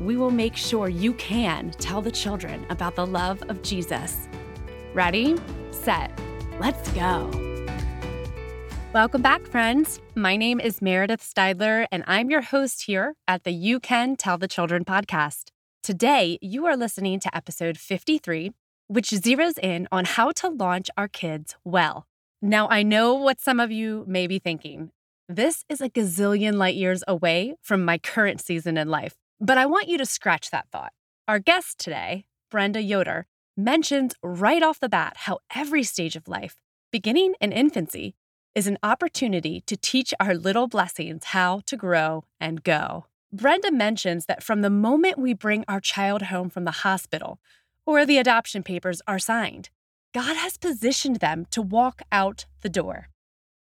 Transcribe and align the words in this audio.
we 0.00 0.16
will 0.16 0.30
make 0.30 0.56
sure 0.56 0.88
you 0.88 1.14
can 1.14 1.70
tell 1.72 2.00
the 2.00 2.10
children 2.10 2.66
about 2.70 2.96
the 2.96 3.06
love 3.06 3.42
of 3.48 3.62
Jesus. 3.62 4.28
Ready, 4.92 5.36
set, 5.70 6.10
let's 6.58 6.90
go. 6.92 7.30
Welcome 8.92 9.22
back, 9.22 9.44
friends. 9.46 10.00
My 10.14 10.36
name 10.36 10.60
is 10.60 10.80
Meredith 10.80 11.20
Steidler, 11.20 11.86
and 11.90 12.04
I'm 12.06 12.30
your 12.30 12.42
host 12.42 12.84
here 12.84 13.14
at 13.26 13.42
the 13.42 13.50
You 13.50 13.80
Can 13.80 14.14
Tell 14.14 14.38
the 14.38 14.46
Children 14.46 14.84
podcast. 14.84 15.50
Today, 15.82 16.38
you 16.40 16.64
are 16.66 16.76
listening 16.76 17.18
to 17.20 17.36
episode 17.36 17.76
53, 17.76 18.52
which 18.86 19.10
zeroes 19.10 19.58
in 19.58 19.88
on 19.90 20.04
how 20.04 20.30
to 20.32 20.48
launch 20.48 20.90
our 20.96 21.08
kids 21.08 21.56
well. 21.64 22.06
Now, 22.40 22.68
I 22.68 22.82
know 22.84 23.14
what 23.14 23.40
some 23.40 23.58
of 23.58 23.72
you 23.72 24.04
may 24.06 24.26
be 24.26 24.38
thinking. 24.38 24.92
This 25.28 25.64
is 25.68 25.80
a 25.80 25.88
gazillion 25.90 26.54
light 26.54 26.76
years 26.76 27.02
away 27.08 27.54
from 27.62 27.84
my 27.84 27.98
current 27.98 28.40
season 28.40 28.76
in 28.76 28.88
life. 28.88 29.16
But 29.44 29.58
I 29.58 29.66
want 29.66 29.88
you 29.88 29.98
to 29.98 30.06
scratch 30.06 30.50
that 30.50 30.68
thought. 30.72 30.94
Our 31.28 31.38
guest 31.38 31.78
today, 31.78 32.24
Brenda 32.50 32.80
Yoder, 32.80 33.26
mentions 33.58 34.14
right 34.22 34.62
off 34.62 34.80
the 34.80 34.88
bat 34.88 35.18
how 35.18 35.40
every 35.54 35.82
stage 35.82 36.16
of 36.16 36.26
life, 36.26 36.56
beginning 36.90 37.34
in 37.42 37.52
infancy, 37.52 38.14
is 38.54 38.66
an 38.66 38.78
opportunity 38.82 39.60
to 39.66 39.76
teach 39.76 40.14
our 40.18 40.34
little 40.34 40.66
blessings 40.66 41.24
how 41.24 41.60
to 41.66 41.76
grow 41.76 42.24
and 42.40 42.64
go. 42.64 43.04
Brenda 43.34 43.70
mentions 43.70 44.24
that 44.24 44.42
from 44.42 44.62
the 44.62 44.70
moment 44.70 45.18
we 45.18 45.34
bring 45.34 45.62
our 45.68 45.80
child 45.80 46.22
home 46.22 46.48
from 46.48 46.64
the 46.64 46.80
hospital 46.80 47.38
or 47.84 48.06
the 48.06 48.16
adoption 48.16 48.62
papers 48.62 49.02
are 49.06 49.18
signed, 49.18 49.68
God 50.14 50.36
has 50.36 50.56
positioned 50.56 51.16
them 51.16 51.44
to 51.50 51.60
walk 51.60 52.00
out 52.10 52.46
the 52.62 52.70
door. 52.70 53.08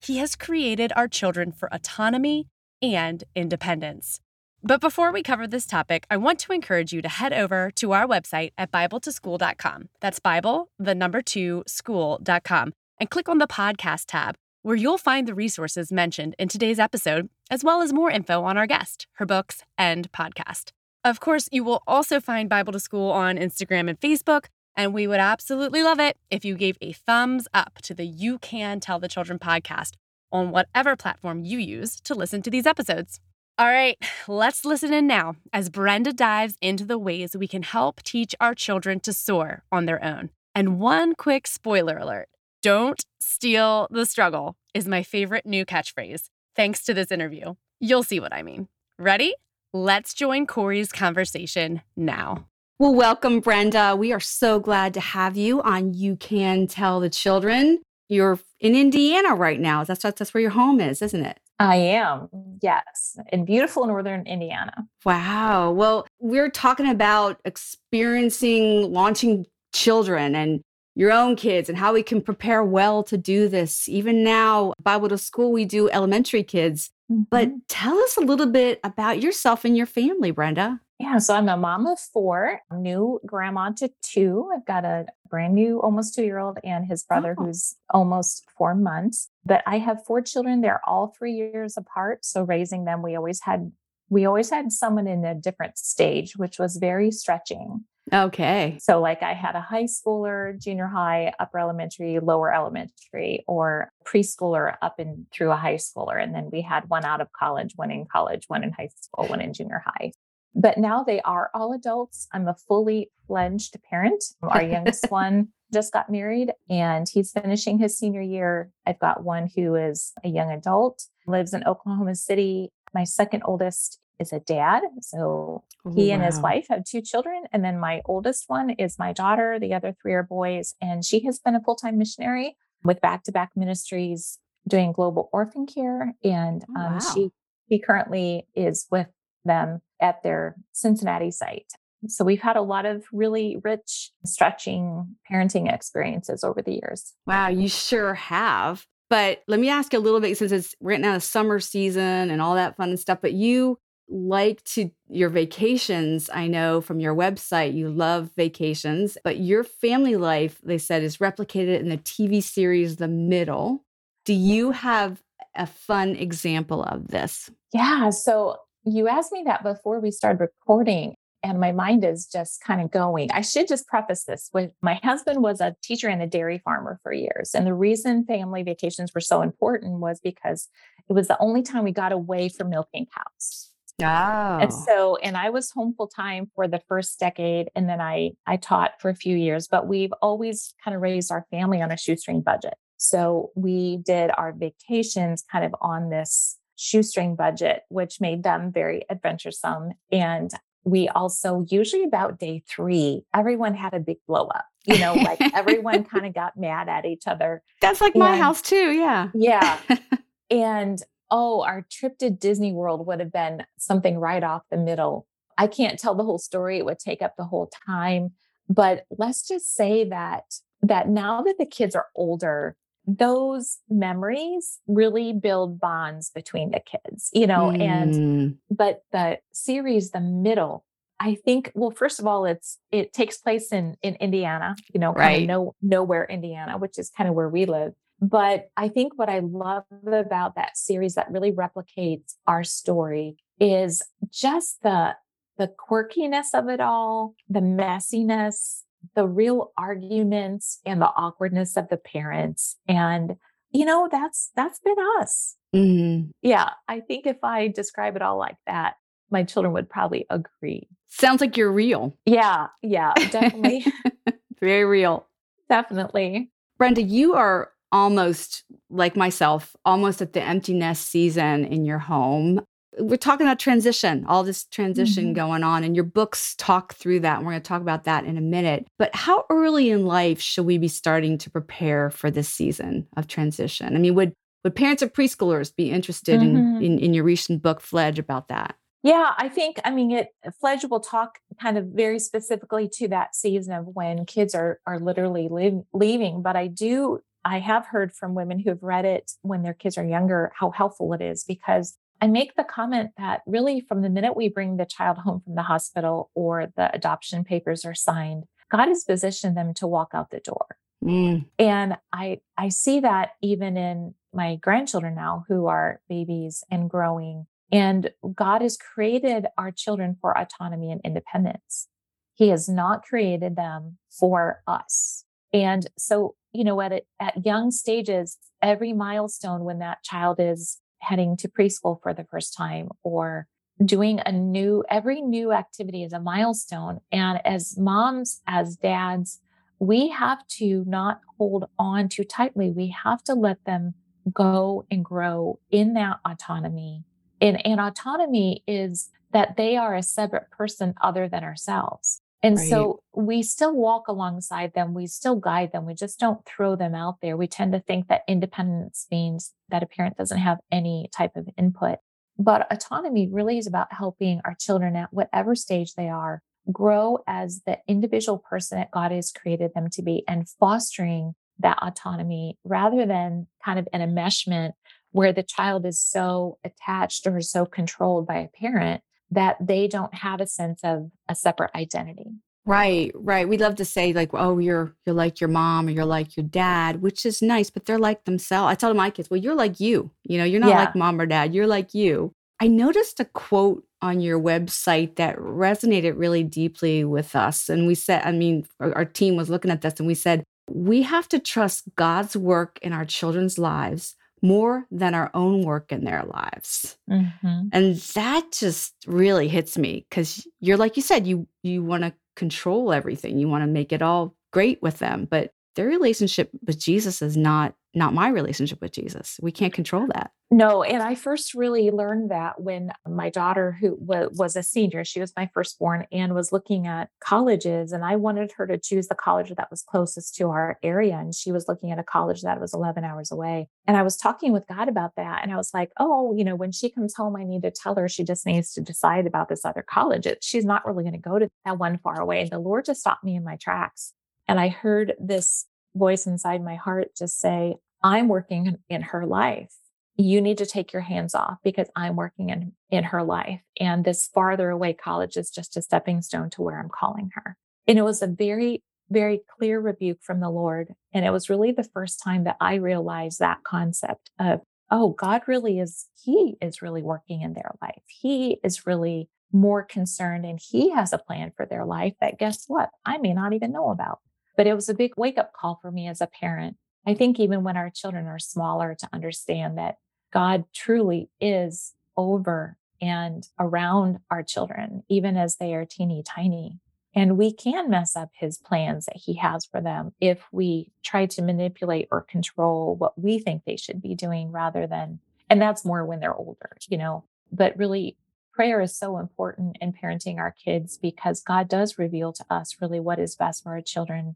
He 0.00 0.16
has 0.16 0.34
created 0.34 0.92
our 0.96 1.06
children 1.06 1.52
for 1.52 1.72
autonomy 1.72 2.48
and 2.82 3.22
independence. 3.36 4.18
But 4.62 4.80
before 4.80 5.12
we 5.12 5.22
cover 5.22 5.46
this 5.46 5.66
topic, 5.66 6.04
I 6.10 6.16
want 6.16 6.40
to 6.40 6.52
encourage 6.52 6.92
you 6.92 7.00
to 7.02 7.08
head 7.08 7.32
over 7.32 7.70
to 7.76 7.92
our 7.92 8.06
website 8.06 8.50
at 8.58 8.72
Bible2School.com. 8.72 9.88
That's 10.00 10.18
Bible, 10.18 10.68
the 10.78 10.96
number 10.96 11.22
two, 11.22 11.62
school.com, 11.66 12.72
and 12.98 13.10
click 13.10 13.28
on 13.28 13.38
the 13.38 13.46
podcast 13.46 14.06
tab, 14.08 14.34
where 14.62 14.74
you'll 14.74 14.98
find 14.98 15.28
the 15.28 15.34
resources 15.34 15.92
mentioned 15.92 16.34
in 16.40 16.48
today's 16.48 16.80
episode, 16.80 17.28
as 17.50 17.62
well 17.62 17.82
as 17.82 17.92
more 17.92 18.10
info 18.10 18.42
on 18.42 18.58
our 18.58 18.66
guest, 18.66 19.06
her 19.14 19.26
books, 19.26 19.62
and 19.78 20.10
podcast. 20.10 20.72
Of 21.04 21.20
course, 21.20 21.48
you 21.52 21.62
will 21.62 21.82
also 21.86 22.18
find 22.18 22.48
Bible 22.48 22.72
to 22.72 22.80
School 22.80 23.12
on 23.12 23.36
Instagram 23.36 23.88
and 23.88 24.00
Facebook, 24.00 24.46
and 24.74 24.92
we 24.92 25.06
would 25.06 25.20
absolutely 25.20 25.84
love 25.84 26.00
it 26.00 26.16
if 26.30 26.44
you 26.44 26.56
gave 26.56 26.76
a 26.80 26.92
thumbs 26.92 27.46
up 27.54 27.78
to 27.82 27.94
the 27.94 28.04
You 28.04 28.38
Can 28.38 28.80
Tell 28.80 28.98
the 28.98 29.08
Children 29.08 29.38
podcast 29.38 29.92
on 30.32 30.50
whatever 30.50 30.96
platform 30.96 31.44
you 31.44 31.58
use 31.58 32.00
to 32.00 32.14
listen 32.14 32.42
to 32.42 32.50
these 32.50 32.66
episodes. 32.66 33.20
All 33.60 33.66
right, 33.66 33.98
let's 34.28 34.64
listen 34.64 34.92
in 34.92 35.08
now 35.08 35.34
as 35.52 35.68
Brenda 35.68 36.12
dives 36.12 36.54
into 36.62 36.84
the 36.84 36.96
ways 36.96 37.36
we 37.36 37.48
can 37.48 37.64
help 37.64 38.04
teach 38.04 38.32
our 38.38 38.54
children 38.54 39.00
to 39.00 39.12
soar 39.12 39.64
on 39.72 39.84
their 39.84 40.00
own. 40.04 40.30
And 40.54 40.78
one 40.78 41.16
quick 41.16 41.48
spoiler 41.48 41.98
alert 41.98 42.28
don't 42.62 43.04
steal 43.18 43.88
the 43.90 44.06
struggle 44.06 44.54
is 44.74 44.86
my 44.86 45.02
favorite 45.02 45.44
new 45.44 45.66
catchphrase, 45.66 46.28
thanks 46.54 46.84
to 46.84 46.94
this 46.94 47.10
interview. 47.10 47.54
You'll 47.80 48.04
see 48.04 48.20
what 48.20 48.32
I 48.32 48.42
mean. 48.42 48.68
Ready? 48.96 49.34
Let's 49.72 50.14
join 50.14 50.46
Kori's 50.46 50.92
conversation 50.92 51.82
now. 51.96 52.46
Well, 52.78 52.94
welcome, 52.94 53.40
Brenda. 53.40 53.96
We 53.96 54.12
are 54.12 54.20
so 54.20 54.60
glad 54.60 54.94
to 54.94 55.00
have 55.00 55.36
you 55.36 55.62
on 55.62 55.94
You 55.94 56.14
Can 56.14 56.68
Tell 56.68 57.00
the 57.00 57.10
Children. 57.10 57.80
You're 58.08 58.38
in 58.60 58.76
Indiana 58.76 59.34
right 59.34 59.58
now. 59.58 59.82
That's, 59.82 60.02
that's 60.02 60.32
where 60.32 60.42
your 60.42 60.50
home 60.50 60.80
is, 60.80 61.02
isn't 61.02 61.26
it? 61.26 61.40
I 61.58 61.76
am, 61.76 62.28
yes, 62.62 63.18
in 63.32 63.44
beautiful 63.44 63.86
northern 63.86 64.26
Indiana. 64.26 64.86
Wow. 65.04 65.72
Well, 65.72 66.06
we're 66.20 66.50
talking 66.50 66.88
about 66.88 67.40
experiencing 67.44 68.92
launching 68.92 69.46
children 69.72 70.34
and 70.34 70.60
your 70.94 71.12
own 71.12 71.36
kids 71.36 71.68
and 71.68 71.78
how 71.78 71.92
we 71.92 72.02
can 72.02 72.20
prepare 72.20 72.62
well 72.62 73.02
to 73.04 73.16
do 73.16 73.48
this. 73.48 73.88
Even 73.88 74.24
now, 74.24 74.72
Bible 74.82 75.08
to 75.08 75.18
School, 75.18 75.52
we 75.52 75.64
do 75.64 75.88
elementary 75.90 76.42
kids. 76.42 76.90
Mm-hmm. 77.10 77.22
But 77.30 77.50
tell 77.68 77.98
us 77.98 78.16
a 78.16 78.20
little 78.20 78.48
bit 78.48 78.80
about 78.84 79.22
yourself 79.22 79.64
and 79.64 79.76
your 79.76 79.86
family, 79.86 80.30
Brenda. 80.30 80.80
Yeah, 80.98 81.18
so 81.18 81.34
I'm 81.34 81.48
a 81.48 81.56
mom 81.56 81.86
of 81.86 81.98
four, 81.98 82.60
new 82.72 83.20
grandma 83.24 83.70
to 83.76 83.90
two. 84.02 84.50
I've 84.52 84.66
got 84.66 84.84
a 84.84 85.06
brand 85.30 85.54
new 85.54 85.80
almost 85.80 86.14
two 86.14 86.24
year 86.24 86.38
old 86.38 86.58
and 86.64 86.86
his 86.86 87.04
brother 87.04 87.36
oh. 87.38 87.44
who's 87.44 87.76
almost 87.90 88.44
four 88.56 88.74
months. 88.74 89.28
But 89.44 89.62
I 89.66 89.78
have 89.78 90.04
four 90.04 90.22
children. 90.22 90.60
They're 90.60 90.80
all 90.84 91.14
three 91.16 91.34
years 91.34 91.76
apart. 91.76 92.24
So 92.24 92.42
raising 92.42 92.84
them, 92.84 93.02
we 93.02 93.14
always 93.14 93.40
had 93.42 93.70
we 94.10 94.24
always 94.24 94.50
had 94.50 94.72
someone 94.72 95.06
in 95.06 95.24
a 95.24 95.34
different 95.34 95.78
stage, 95.78 96.36
which 96.36 96.58
was 96.58 96.76
very 96.76 97.10
stretching. 97.10 97.84
Okay. 98.12 98.78
So, 98.80 99.00
like, 99.00 99.22
I 99.22 99.34
had 99.34 99.54
a 99.54 99.60
high 99.60 99.84
schooler, 99.84 100.58
junior 100.58 100.86
high, 100.86 101.34
upper 101.38 101.58
elementary, 101.58 102.18
lower 102.20 102.52
elementary, 102.52 103.44
or 103.46 103.92
preschooler 104.06 104.76
up 104.80 104.98
and 104.98 105.26
through 105.30 105.50
a 105.50 105.56
high 105.56 105.74
schooler. 105.74 106.22
And 106.22 106.34
then 106.34 106.48
we 106.50 106.62
had 106.62 106.88
one 106.88 107.04
out 107.04 107.20
of 107.20 107.32
college, 107.32 107.74
one 107.76 107.90
in 107.90 108.06
college, 108.06 108.44
one 108.48 108.64
in 108.64 108.72
high 108.72 108.88
school, 108.98 109.26
one 109.26 109.42
in 109.42 109.52
junior 109.52 109.82
high. 109.84 110.12
But 110.54 110.78
now 110.78 111.04
they 111.04 111.20
are 111.22 111.50
all 111.54 111.72
adults. 111.72 112.26
I'm 112.32 112.48
a 112.48 112.56
fully 112.66 113.10
fledged 113.26 113.76
parent. 113.88 114.24
Our 114.42 114.62
youngest 114.62 115.06
one 115.10 115.48
just 115.72 115.92
got 115.92 116.10
married 116.10 116.52
and 116.68 117.06
he's 117.12 117.32
finishing 117.32 117.78
his 117.78 117.98
senior 117.98 118.22
year. 118.22 118.70
I've 118.86 118.98
got 118.98 119.24
one 119.24 119.50
who 119.54 119.74
is 119.74 120.12
a 120.24 120.28
young 120.28 120.50
adult, 120.50 121.04
lives 121.26 121.52
in 121.52 121.64
Oklahoma 121.64 122.14
City. 122.14 122.72
My 122.94 123.04
second 123.04 123.42
oldest 123.44 124.00
is 124.18 124.32
a 124.32 124.40
dad. 124.40 124.82
So 125.00 125.62
he 125.94 126.08
wow. 126.08 126.14
and 126.14 126.24
his 126.24 126.40
wife 126.40 126.66
have 126.70 126.84
two 126.84 127.02
children. 127.02 127.44
And 127.52 127.64
then 127.64 127.78
my 127.78 128.00
oldest 128.06 128.44
one 128.48 128.70
is 128.70 128.98
my 128.98 129.12
daughter. 129.12 129.58
The 129.60 129.74
other 129.74 129.94
three 130.00 130.14
are 130.14 130.22
boys. 130.22 130.74
And 130.80 131.04
she 131.04 131.24
has 131.24 131.38
been 131.38 131.54
a 131.54 131.60
full 131.60 131.76
time 131.76 131.98
missionary 131.98 132.56
with 132.82 133.00
back 133.00 133.22
to 133.24 133.32
back 133.32 133.50
ministries 133.54 134.38
doing 134.66 134.92
global 134.92 135.28
orphan 135.32 135.66
care. 135.66 136.14
And 136.24 136.64
oh, 136.76 136.80
um, 136.80 136.92
wow. 136.94 136.98
she, 137.14 137.30
she 137.68 137.78
currently 137.78 138.46
is 138.54 138.86
with 138.90 139.08
them 139.44 139.80
at 140.00 140.22
their 140.22 140.56
Cincinnati 140.72 141.30
site. 141.30 141.72
So 142.06 142.24
we've 142.24 142.40
had 142.40 142.56
a 142.56 142.62
lot 142.62 142.86
of 142.86 143.04
really 143.12 143.58
rich, 143.64 144.12
stretching 144.24 145.16
parenting 145.30 145.72
experiences 145.72 146.44
over 146.44 146.62
the 146.62 146.74
years. 146.74 147.14
Wow, 147.26 147.48
you 147.48 147.68
sure 147.68 148.14
have. 148.14 148.86
But 149.10 149.42
let 149.48 149.58
me 149.58 149.68
ask 149.68 149.92
you 149.92 149.98
a 149.98 150.00
little 150.00 150.20
bit 150.20 150.36
since 150.36 150.52
it's 150.52 150.74
right 150.80 151.00
now 151.00 151.14
the 151.14 151.20
summer 151.20 151.58
season 151.58 152.30
and 152.30 152.40
all 152.40 152.54
that 152.54 152.76
fun 152.76 152.90
and 152.90 153.00
stuff. 153.00 153.18
But 153.20 153.32
you 153.32 153.78
like 154.08 154.62
to 154.64 154.90
your 155.08 155.28
vacations. 155.28 156.30
I 156.32 156.46
know 156.46 156.80
from 156.80 157.00
your 157.00 157.14
website 157.14 157.74
you 157.74 157.90
love 157.90 158.30
vacations, 158.36 159.18
but 159.24 159.38
your 159.38 159.64
family 159.64 160.16
life, 160.16 160.60
they 160.62 160.78
said, 160.78 161.02
is 161.02 161.18
replicated 161.18 161.80
in 161.80 161.88
the 161.88 161.98
TV 161.98 162.42
series 162.42 162.96
The 162.96 163.08
Middle. 163.08 163.84
Do 164.24 164.34
you 164.34 164.70
have 164.72 165.22
a 165.54 165.66
fun 165.66 166.16
example 166.16 166.82
of 166.84 167.08
this? 167.08 167.50
Yeah. 167.72 168.10
So 168.10 168.56
you 168.94 169.08
asked 169.08 169.32
me 169.32 169.42
that 169.46 169.62
before 169.62 170.00
we 170.00 170.10
started 170.10 170.40
recording, 170.40 171.14
and 171.42 171.60
my 171.60 171.72
mind 171.72 172.04
is 172.04 172.26
just 172.26 172.60
kind 172.60 172.80
of 172.80 172.90
going. 172.90 173.30
I 173.32 173.42
should 173.42 173.68
just 173.68 173.86
preface 173.86 174.24
this 174.24 174.50
with 174.52 174.72
my 174.82 174.94
husband 175.02 175.42
was 175.42 175.60
a 175.60 175.76
teacher 175.82 176.08
and 176.08 176.20
a 176.20 176.26
dairy 176.26 176.60
farmer 176.64 176.98
for 177.02 177.12
years. 177.12 177.54
And 177.54 177.66
the 177.66 177.74
reason 177.74 178.24
family 178.24 178.62
vacations 178.62 179.14
were 179.14 179.20
so 179.20 179.42
important 179.42 180.00
was 180.00 180.20
because 180.20 180.68
it 181.08 181.12
was 181.12 181.28
the 181.28 181.38
only 181.38 181.62
time 181.62 181.84
we 181.84 181.92
got 181.92 182.12
away 182.12 182.48
from 182.48 182.70
milking 182.70 183.06
cows. 183.16 183.70
Oh. 184.00 184.58
And 184.60 184.72
so, 184.72 185.16
and 185.16 185.36
I 185.36 185.50
was 185.50 185.70
home 185.70 185.94
full 185.96 186.06
time 186.06 186.50
for 186.54 186.68
the 186.68 186.80
first 186.88 187.18
decade, 187.18 187.68
and 187.74 187.88
then 187.88 188.00
I 188.00 188.32
I 188.46 188.56
taught 188.56 188.92
for 189.00 189.08
a 189.08 189.14
few 189.14 189.36
years. 189.36 189.66
But 189.68 189.88
we've 189.88 190.12
always 190.22 190.74
kind 190.84 190.94
of 190.94 191.02
raised 191.02 191.32
our 191.32 191.46
family 191.50 191.82
on 191.82 191.90
a 191.90 191.96
shoestring 191.96 192.40
budget. 192.40 192.74
So 192.96 193.50
we 193.54 193.98
did 193.98 194.30
our 194.36 194.52
vacations 194.52 195.44
kind 195.50 195.64
of 195.64 195.74
on 195.80 196.10
this 196.10 196.58
shoestring 196.78 197.36
budget, 197.36 197.82
which 197.88 198.20
made 198.20 198.42
them 198.42 198.72
very 198.72 199.04
adventuresome. 199.10 199.92
And 200.12 200.50
we 200.84 201.08
also, 201.08 201.66
usually 201.68 202.04
about 202.04 202.38
day 202.38 202.62
three, 202.68 203.24
everyone 203.34 203.74
had 203.74 203.94
a 203.94 204.00
big 204.00 204.18
blow 204.26 204.46
up. 204.46 204.64
You 204.86 204.98
know, 204.98 205.14
like 205.14 205.38
everyone 205.54 206.04
kind 206.12 206.24
of 206.24 206.32
got 206.32 206.56
mad 206.56 206.88
at 206.88 207.04
each 207.04 207.26
other. 207.26 207.62
That's 207.82 208.00
like 208.00 208.14
and, 208.14 208.20
my 208.20 208.36
house 208.36 208.62
too. 208.62 208.92
Yeah. 208.92 209.28
Yeah. 209.34 209.78
and 210.50 211.02
oh, 211.30 211.62
our 211.62 211.84
trip 211.90 212.16
to 212.18 212.30
Disney 212.30 212.72
World 212.72 213.06
would 213.06 213.20
have 213.20 213.32
been 213.32 213.64
something 213.78 214.16
right 214.18 214.42
off 214.42 214.62
the 214.70 214.78
middle 214.78 215.26
I 215.58 215.66
can't 215.66 215.98
tell 215.98 216.14
the 216.14 216.24
whole 216.24 216.38
story. 216.38 216.78
It 216.78 216.84
would 216.84 217.00
take 217.00 217.20
up 217.20 217.34
the 217.36 217.44
whole 217.44 217.68
time. 217.86 218.30
But 218.70 219.04
let's 219.10 219.46
just 219.46 219.74
say 219.74 220.08
that 220.08 220.44
that 220.82 221.08
now 221.08 221.42
that 221.42 221.56
the 221.58 221.66
kids 221.66 221.96
are 221.96 222.06
older, 222.14 222.76
those 223.08 223.78
memories 223.88 224.80
really 224.86 225.32
build 225.32 225.80
bonds 225.80 226.30
between 226.30 226.70
the 226.70 226.80
kids, 226.80 227.30
you 227.32 227.46
know, 227.46 227.70
mm. 227.70 227.80
and 227.80 228.58
but 228.70 229.02
the 229.12 229.38
series, 229.52 230.10
the 230.10 230.20
middle, 230.20 230.84
I 231.18 231.34
think, 231.34 231.72
well, 231.74 231.90
first 231.90 232.20
of 232.20 232.26
all, 232.26 232.44
it's 232.44 232.78
it 232.92 233.14
takes 233.14 233.38
place 233.38 233.72
in 233.72 233.96
in 234.02 234.16
Indiana, 234.16 234.76
you 234.92 235.00
know, 235.00 235.12
right. 235.12 235.46
no, 235.46 235.74
nowhere 235.80 236.24
Indiana, 236.24 236.76
which 236.76 236.98
is 236.98 237.10
kind 237.10 237.28
of 237.28 237.34
where 237.34 237.48
we 237.48 237.64
live. 237.64 237.94
But 238.20 238.68
I 238.76 238.88
think 238.88 239.14
what 239.16 239.30
I 239.30 239.38
love 239.38 239.84
about 240.06 240.56
that 240.56 240.76
series 240.76 241.14
that 241.14 241.30
really 241.30 241.52
replicates 241.52 242.34
our 242.46 242.62
story 242.62 243.36
is 243.58 244.02
just 244.30 244.82
the 244.82 245.16
the 245.56 245.68
quirkiness 245.68 246.54
of 246.54 246.68
it 246.68 246.80
all, 246.80 247.34
the 247.48 247.60
messiness, 247.60 248.82
the 249.14 249.26
real 249.26 249.72
arguments 249.76 250.80
and 250.84 251.00
the 251.00 251.06
awkwardness 251.06 251.76
of 251.76 251.88
the 251.88 251.96
parents. 251.96 252.76
And, 252.86 253.36
you 253.70 253.84
know, 253.84 254.08
that's 254.10 254.50
that's 254.56 254.80
been 254.80 254.96
us. 255.20 255.56
Mm-hmm. 255.74 256.30
Yeah. 256.42 256.70
I 256.88 257.00
think 257.00 257.26
if 257.26 257.42
I 257.42 257.68
describe 257.68 258.16
it 258.16 258.22
all 258.22 258.38
like 258.38 258.56
that, 258.66 258.94
my 259.30 259.44
children 259.44 259.74
would 259.74 259.90
probably 259.90 260.26
agree. 260.30 260.88
Sounds 261.08 261.40
like 261.40 261.56
you're 261.56 261.72
real. 261.72 262.16
Yeah. 262.26 262.68
Yeah. 262.82 263.12
Definitely. 263.30 263.86
Very 264.60 264.84
real. 264.84 265.26
Definitely. 265.68 266.50
Brenda, 266.78 267.02
you 267.02 267.34
are 267.34 267.70
almost 267.92 268.64
like 268.90 269.16
myself, 269.16 269.74
almost 269.84 270.22
at 270.22 270.32
the 270.32 270.42
empty 270.42 270.74
nest 270.74 271.08
season 271.08 271.64
in 271.64 271.84
your 271.84 271.98
home 271.98 272.60
we're 272.98 273.16
talking 273.16 273.46
about 273.46 273.58
transition, 273.58 274.24
all 274.26 274.42
this 274.42 274.64
transition 274.64 275.26
mm-hmm. 275.26 275.34
going 275.34 275.62
on, 275.62 275.84
and 275.84 275.94
your 275.94 276.04
books 276.04 276.54
talk 276.56 276.94
through 276.94 277.20
that. 277.20 277.38
And 277.38 277.46
we're 277.46 277.52
going 277.52 277.62
to 277.62 277.68
talk 277.68 277.82
about 277.82 278.04
that 278.04 278.24
in 278.24 278.36
a 278.36 278.42
minute. 278.42 278.86
But 278.98 279.14
how 279.14 279.44
early 279.50 279.90
in 279.90 280.06
life 280.06 280.40
should 280.40 280.66
we 280.66 280.78
be 280.78 280.88
starting 280.88 281.38
to 281.38 281.50
prepare 281.50 282.10
for 282.10 282.30
this 282.30 282.48
season 282.48 283.06
of 283.16 283.26
transition? 283.26 283.94
I 283.94 283.98
mean, 283.98 284.14
would 284.14 284.32
would 284.64 284.74
parents 284.74 285.02
of 285.02 285.12
preschoolers 285.12 285.74
be 285.74 285.90
interested 285.90 286.40
mm-hmm. 286.40 286.76
in, 286.78 286.82
in, 286.82 286.98
in 286.98 287.14
your 287.14 287.24
recent 287.24 287.62
book, 287.62 287.80
Fledge, 287.80 288.18
about 288.18 288.48
that? 288.48 288.74
Yeah, 289.04 289.32
I 289.38 289.48
think, 289.48 289.78
I 289.84 289.92
mean, 289.92 290.10
it 290.10 290.28
Fledge 290.60 290.84
will 290.84 291.00
talk 291.00 291.38
kind 291.60 291.78
of 291.78 291.86
very 291.86 292.18
specifically 292.18 292.88
to 292.94 293.08
that 293.08 293.36
season 293.36 293.72
of 293.72 293.86
when 293.86 294.26
kids 294.26 294.54
are 294.54 294.80
are 294.86 294.98
literally 294.98 295.48
leaving. 295.92 296.42
But 296.42 296.56
I 296.56 296.66
do, 296.66 297.20
I 297.44 297.60
have 297.60 297.86
heard 297.86 298.12
from 298.12 298.34
women 298.34 298.58
who 298.58 298.70
have 298.70 298.82
read 298.82 299.04
it 299.04 299.32
when 299.42 299.62
their 299.62 299.74
kids 299.74 299.96
are 299.96 300.04
younger 300.04 300.52
how 300.56 300.70
helpful 300.70 301.12
it 301.12 301.20
is 301.20 301.44
because 301.44 301.96
I 302.20 302.26
make 302.26 302.56
the 302.56 302.64
comment 302.64 303.12
that 303.16 303.42
really 303.46 303.80
from 303.80 304.02
the 304.02 304.10
minute 304.10 304.36
we 304.36 304.48
bring 304.48 304.76
the 304.76 304.86
child 304.86 305.18
home 305.18 305.40
from 305.40 305.54
the 305.54 305.62
hospital 305.62 306.30
or 306.34 306.72
the 306.76 306.92
adoption 306.94 307.44
papers 307.44 307.84
are 307.84 307.94
signed, 307.94 308.44
God 308.70 308.88
has 308.88 309.04
positioned 309.04 309.56
them 309.56 309.72
to 309.74 309.86
walk 309.86 310.10
out 310.12 310.30
the 310.30 310.40
door. 310.40 310.66
Mm. 311.02 311.46
And 311.58 311.96
I 312.12 312.40
I 312.56 312.70
see 312.70 313.00
that 313.00 313.30
even 313.40 313.76
in 313.76 314.14
my 314.32 314.56
grandchildren 314.56 315.14
now 315.14 315.44
who 315.48 315.66
are 315.66 316.00
babies 316.08 316.64
and 316.70 316.90
growing. 316.90 317.46
And 317.70 318.10
God 318.34 318.62
has 318.62 318.76
created 318.76 319.46
our 319.56 319.70
children 319.70 320.16
for 320.20 320.36
autonomy 320.36 320.90
and 320.90 321.00
independence. 321.04 321.88
He 322.34 322.48
has 322.48 322.68
not 322.68 323.02
created 323.02 323.56
them 323.56 323.98
for 324.10 324.62
us. 324.66 325.24
And 325.52 325.88
so, 325.98 326.34
you 326.52 326.64
know, 326.64 326.80
at, 326.80 327.02
at 327.20 327.44
young 327.44 327.70
stages, 327.70 328.38
every 328.62 328.92
milestone 328.92 329.64
when 329.64 329.78
that 329.80 330.02
child 330.02 330.36
is 330.38 330.78
heading 331.00 331.36
to 331.38 331.48
preschool 331.48 332.00
for 332.02 332.12
the 332.12 332.24
first 332.24 332.56
time 332.56 332.88
or 333.02 333.46
doing 333.84 334.20
a 334.26 334.32
new 334.32 334.84
every 334.90 335.20
new 335.20 335.52
activity 335.52 336.02
is 336.02 336.12
a 336.12 336.20
milestone. 336.20 337.00
And 337.12 337.40
as 337.46 337.78
moms 337.78 338.40
as 338.46 338.76
dads 338.76 339.40
we 339.78 340.08
have 340.08 340.46
to 340.48 340.84
not 340.86 341.20
hold 341.38 341.68
on 341.78 342.08
too 342.08 342.24
tightly. 342.24 342.70
We 342.70 342.94
have 343.04 343.22
to 343.24 343.34
let 343.34 343.64
them 343.64 343.94
go 344.32 344.84
and 344.90 345.04
grow 345.04 345.58
in 345.70 345.94
that 345.94 346.18
autonomy. 346.24 347.04
And, 347.40 347.64
and 347.64 347.80
autonomy 347.80 348.64
is 348.66 349.10
that 349.32 349.56
they 349.56 349.76
are 349.76 349.94
a 349.94 350.02
separate 350.02 350.50
person 350.50 350.94
other 351.00 351.28
than 351.28 351.44
ourselves 351.44 352.22
and 352.42 352.56
right. 352.56 352.68
so 352.68 353.00
we 353.14 353.42
still 353.42 353.74
walk 353.74 354.06
alongside 354.08 354.72
them, 354.74 354.94
we 354.94 355.06
still 355.06 355.36
guide 355.36 355.72
them, 355.72 355.86
we 355.86 355.94
just 355.94 356.20
don't 356.20 356.44
throw 356.46 356.76
them 356.76 356.94
out 356.94 357.16
there. 357.20 357.36
We 357.36 357.48
tend 357.48 357.72
to 357.72 357.80
think 357.80 358.08
that 358.08 358.22
independence 358.28 359.06
means 359.10 359.52
that 359.70 359.82
a 359.82 359.86
parent 359.86 360.16
doesn't 360.16 360.38
have 360.38 360.58
any 360.70 361.08
type 361.16 361.36
of 361.36 361.48
input. 361.56 361.98
But 362.38 362.70
autonomy 362.70 363.28
really 363.28 363.58
is 363.58 363.66
about 363.66 363.92
helping 363.92 364.40
our 364.44 364.54
children 364.58 364.94
at 364.94 365.12
whatever 365.12 365.56
stage 365.56 365.94
they 365.94 366.08
are 366.08 366.42
grow 366.70 367.18
as 367.26 367.62
the 367.66 367.78
individual 367.88 368.38
person 368.38 368.78
that 368.78 368.90
God 368.90 369.10
has 369.10 369.32
created 369.32 369.72
them 369.74 369.88
to 369.90 370.02
be 370.02 370.22
and 370.28 370.48
fostering 370.60 371.34
that 371.58 371.78
autonomy 371.82 372.56
rather 372.62 373.06
than 373.06 373.48
kind 373.64 373.78
of 373.78 373.88
an 373.92 374.00
enmeshment 374.00 374.72
where 375.10 375.32
the 375.32 375.42
child 375.42 375.86
is 375.86 376.00
so 376.00 376.58
attached 376.62 377.26
or 377.26 377.40
so 377.40 377.64
controlled 377.64 378.26
by 378.26 378.36
a 378.36 378.48
parent 378.48 379.02
that 379.30 379.56
they 379.60 379.88
don't 379.88 380.14
have 380.14 380.40
a 380.40 380.46
sense 380.46 380.80
of 380.82 381.10
a 381.28 381.34
separate 381.34 381.70
identity. 381.74 382.32
Right, 382.68 383.10
right. 383.14 383.48
We 383.48 383.56
love 383.56 383.76
to 383.76 383.84
say 383.86 384.12
like, 384.12 384.28
"Oh, 384.34 384.58
you're 384.58 384.94
you're 385.06 385.14
like 385.14 385.40
your 385.40 385.48
mom 385.48 385.86
or 385.86 385.90
you're 385.90 386.04
like 386.04 386.36
your 386.36 386.44
dad," 386.44 387.00
which 387.00 387.24
is 387.24 387.40
nice, 387.40 387.70
but 387.70 387.86
they're 387.86 387.98
like 387.98 388.24
themselves. 388.24 388.70
I 388.70 388.74
tell 388.74 388.92
my 388.92 389.08
kids, 389.08 389.30
"Well, 389.30 389.40
you're 389.40 389.54
like 389.54 389.80
you. 389.80 390.10
You 390.24 390.36
know, 390.36 390.44
you're 390.44 390.60
not 390.60 390.68
yeah. 390.68 390.80
like 390.80 390.94
mom 390.94 391.18
or 391.18 391.24
dad. 391.24 391.54
You're 391.54 391.66
like 391.66 391.94
you." 391.94 392.32
I 392.60 392.66
noticed 392.66 393.20
a 393.20 393.24
quote 393.24 393.84
on 394.02 394.20
your 394.20 394.38
website 394.38 395.16
that 395.16 395.38
resonated 395.38 396.18
really 396.18 396.44
deeply 396.44 397.04
with 397.04 397.34
us, 397.34 397.70
and 397.70 397.86
we 397.86 397.94
said, 397.94 398.20
I 398.24 398.32
mean, 398.32 398.66
our, 398.80 398.92
our 398.94 399.04
team 399.06 399.36
was 399.36 399.48
looking 399.48 399.70
at 399.70 399.80
this, 399.80 399.94
and 399.98 400.06
we 400.06 400.14
said, 400.14 400.44
"We 400.70 401.02
have 401.02 401.26
to 401.30 401.38
trust 401.38 401.84
God's 401.96 402.36
work 402.36 402.78
in 402.82 402.92
our 402.92 403.06
children's 403.06 403.58
lives 403.58 404.14
more 404.42 404.86
than 404.90 405.14
our 405.14 405.30
own 405.34 405.62
work 405.62 405.92
in 405.92 406.04
their 406.04 406.24
lives. 406.24 406.98
Mm-hmm. 407.10 407.68
And 407.72 407.96
that 407.96 408.52
just 408.52 408.94
really 409.06 409.48
hits 409.48 409.78
me 409.78 410.06
because 410.08 410.46
you're 410.60 410.76
like 410.76 410.96
you 410.96 411.02
said, 411.02 411.26
you 411.26 411.46
you 411.62 411.82
want 411.82 412.04
to 412.04 412.14
control 412.36 412.92
everything. 412.92 413.38
You 413.38 413.48
want 413.48 413.62
to 413.62 413.66
make 413.66 413.92
it 413.92 414.02
all 414.02 414.34
great 414.52 414.80
with 414.82 414.98
them. 414.98 415.26
But 415.30 415.52
their 415.74 415.86
relationship 415.86 416.50
with 416.66 416.78
Jesus 416.78 417.22
is 417.22 417.36
not 417.36 417.74
not 417.94 418.14
my 418.14 418.28
relationship 418.28 418.80
with 418.80 418.92
Jesus. 418.92 419.38
We 419.42 419.52
can't 419.52 419.72
control 419.72 420.06
that. 420.14 420.30
No, 420.50 420.82
and 420.82 421.02
I 421.02 421.14
first 421.14 421.52
really 421.52 421.90
learned 421.90 422.30
that 422.30 422.58
when 422.58 422.90
my 423.06 423.28
daughter, 423.28 423.76
who 423.78 423.98
was 424.00 424.56
a 424.56 424.62
senior, 424.62 425.04
she 425.04 425.20
was 425.20 425.32
my 425.36 425.50
firstborn, 425.52 426.06
and 426.10 426.34
was 426.34 426.52
looking 426.52 426.86
at 426.86 427.10
colleges, 427.20 427.92
and 427.92 428.02
I 428.02 428.16
wanted 428.16 428.52
her 428.52 428.66
to 428.66 428.78
choose 428.78 429.08
the 429.08 429.14
college 429.14 429.52
that 429.54 429.70
was 429.70 429.82
closest 429.82 430.36
to 430.36 430.48
our 430.48 430.78
area, 430.82 431.18
and 431.18 431.34
she 431.34 431.52
was 431.52 431.68
looking 431.68 431.90
at 431.90 431.98
a 431.98 432.02
college 432.04 432.42
that 432.42 432.60
was 432.60 432.72
11 432.72 433.04
hours 433.04 433.30
away. 433.30 433.68
And 433.86 433.94
I 433.94 434.02
was 434.02 434.16
talking 434.16 434.52
with 434.52 434.66
God 434.66 434.88
about 434.88 435.16
that, 435.16 435.42
and 435.42 435.52
I 435.52 435.56
was 435.56 435.72
like, 435.74 435.90
oh, 435.98 436.34
you 436.34 436.44
know, 436.44 436.56
when 436.56 436.72
she 436.72 436.88
comes 436.88 437.14
home, 437.14 437.36
I 437.36 437.44
need 437.44 437.62
to 437.62 437.70
tell 437.70 437.94
her 437.96 438.08
she 438.08 438.24
just 438.24 438.46
needs 438.46 438.72
to 438.72 438.80
decide 438.80 439.26
about 439.26 439.50
this 439.50 439.66
other 439.66 439.84
college. 439.86 440.26
She's 440.40 440.64
not 440.64 440.86
really 440.86 441.04
going 441.04 441.12
to 441.12 441.18
go 441.18 441.38
to 441.38 441.50
that 441.66 441.78
one 441.78 441.98
far 441.98 442.18
away. 442.18 442.40
And 442.40 442.50
the 442.50 442.58
Lord 442.58 442.86
just 442.86 443.00
stopped 443.00 443.22
me 443.22 443.36
in 443.36 443.44
my 443.44 443.56
tracks, 443.56 444.14
and 444.46 444.58
I 444.58 444.68
heard 444.68 445.12
this 445.20 445.66
voice 445.94 446.26
inside 446.26 446.62
my 446.62 446.76
heart 446.76 447.08
just 447.16 447.40
say, 447.40 447.76
I'm 448.02 448.28
working 448.28 448.78
in 448.88 449.02
her 449.02 449.26
life. 449.26 449.74
You 450.16 450.40
need 450.40 450.58
to 450.58 450.66
take 450.66 450.92
your 450.92 451.02
hands 451.02 451.34
off 451.34 451.58
because 451.62 451.88
I'm 451.94 452.16
working 452.16 452.50
in, 452.50 452.72
in 452.90 453.04
her 453.04 453.22
life. 453.22 453.60
And 453.78 454.04
this 454.04 454.28
farther 454.32 454.70
away 454.70 454.92
college 454.92 455.36
is 455.36 455.50
just 455.50 455.76
a 455.76 455.82
stepping 455.82 456.22
stone 456.22 456.50
to 456.50 456.62
where 456.62 456.78
I'm 456.78 456.88
calling 456.88 457.30
her. 457.34 457.56
And 457.86 457.98
it 457.98 458.02
was 458.02 458.20
a 458.20 458.26
very, 458.26 458.82
very 459.10 459.40
clear 459.56 459.80
rebuke 459.80 460.18
from 460.22 460.40
the 460.40 460.50
Lord. 460.50 460.94
And 461.12 461.24
it 461.24 461.30
was 461.30 461.48
really 461.48 461.72
the 461.72 461.84
first 461.84 462.22
time 462.22 462.44
that 462.44 462.56
I 462.60 462.74
realized 462.74 463.38
that 463.38 463.62
concept 463.64 464.30
of, 464.38 464.60
oh, 464.90 465.10
God 465.10 465.42
really 465.46 465.78
is, 465.78 466.06
He 466.22 466.56
is 466.60 466.82
really 466.82 467.02
working 467.02 467.42
in 467.42 467.54
their 467.54 467.72
life. 467.80 468.02
He 468.06 468.58
is 468.64 468.86
really 468.86 469.28
more 469.52 469.82
concerned 469.82 470.44
and 470.44 470.60
He 470.60 470.90
has 470.90 471.12
a 471.12 471.18
plan 471.18 471.52
for 471.56 471.64
their 471.64 471.84
life 471.84 472.14
that 472.20 472.38
guess 472.38 472.64
what? 472.66 472.90
I 473.06 473.18
may 473.18 473.34
not 473.34 473.52
even 473.52 473.72
know 473.72 473.90
about. 473.90 474.18
But 474.58 474.66
it 474.66 474.74
was 474.74 474.88
a 474.88 474.94
big 474.94 475.12
wake 475.16 475.38
up 475.38 475.52
call 475.52 475.78
for 475.80 475.92
me 475.92 476.08
as 476.08 476.20
a 476.20 476.26
parent. 476.26 476.76
I 477.06 477.14
think 477.14 477.38
even 477.38 477.62
when 477.62 477.76
our 477.76 477.90
children 477.90 478.26
are 478.26 478.40
smaller, 478.40 478.96
to 478.96 479.08
understand 479.12 479.78
that 479.78 479.98
God 480.32 480.64
truly 480.74 481.30
is 481.40 481.94
over 482.16 482.76
and 483.00 483.48
around 483.60 484.18
our 484.32 484.42
children, 484.42 485.04
even 485.08 485.36
as 485.36 485.56
they 485.56 485.74
are 485.74 485.84
teeny 485.84 486.24
tiny. 486.26 486.80
And 487.14 487.38
we 487.38 487.52
can 487.52 487.88
mess 487.88 488.16
up 488.16 488.30
his 488.34 488.58
plans 488.58 489.06
that 489.06 489.16
he 489.16 489.34
has 489.34 489.64
for 489.64 489.80
them 489.80 490.12
if 490.20 490.44
we 490.50 490.90
try 491.04 491.26
to 491.26 491.42
manipulate 491.42 492.08
or 492.10 492.22
control 492.22 492.96
what 492.96 493.16
we 493.16 493.38
think 493.38 493.62
they 493.64 493.76
should 493.76 494.02
be 494.02 494.16
doing 494.16 494.50
rather 494.50 494.88
than, 494.88 495.20
and 495.48 495.62
that's 495.62 495.84
more 495.84 496.04
when 496.04 496.18
they're 496.18 496.34
older, 496.34 496.76
you 496.88 496.98
know. 496.98 497.22
But 497.52 497.76
really, 497.76 498.16
prayer 498.52 498.80
is 498.80 498.92
so 498.92 499.18
important 499.18 499.78
in 499.80 499.92
parenting 499.92 500.38
our 500.38 500.52
kids 500.52 500.98
because 500.98 501.40
God 501.40 501.68
does 501.68 501.96
reveal 501.96 502.32
to 502.32 502.44
us 502.50 502.76
really 502.80 502.98
what 502.98 503.20
is 503.20 503.36
best 503.36 503.62
for 503.62 503.70
our 503.70 503.80
children 503.80 504.34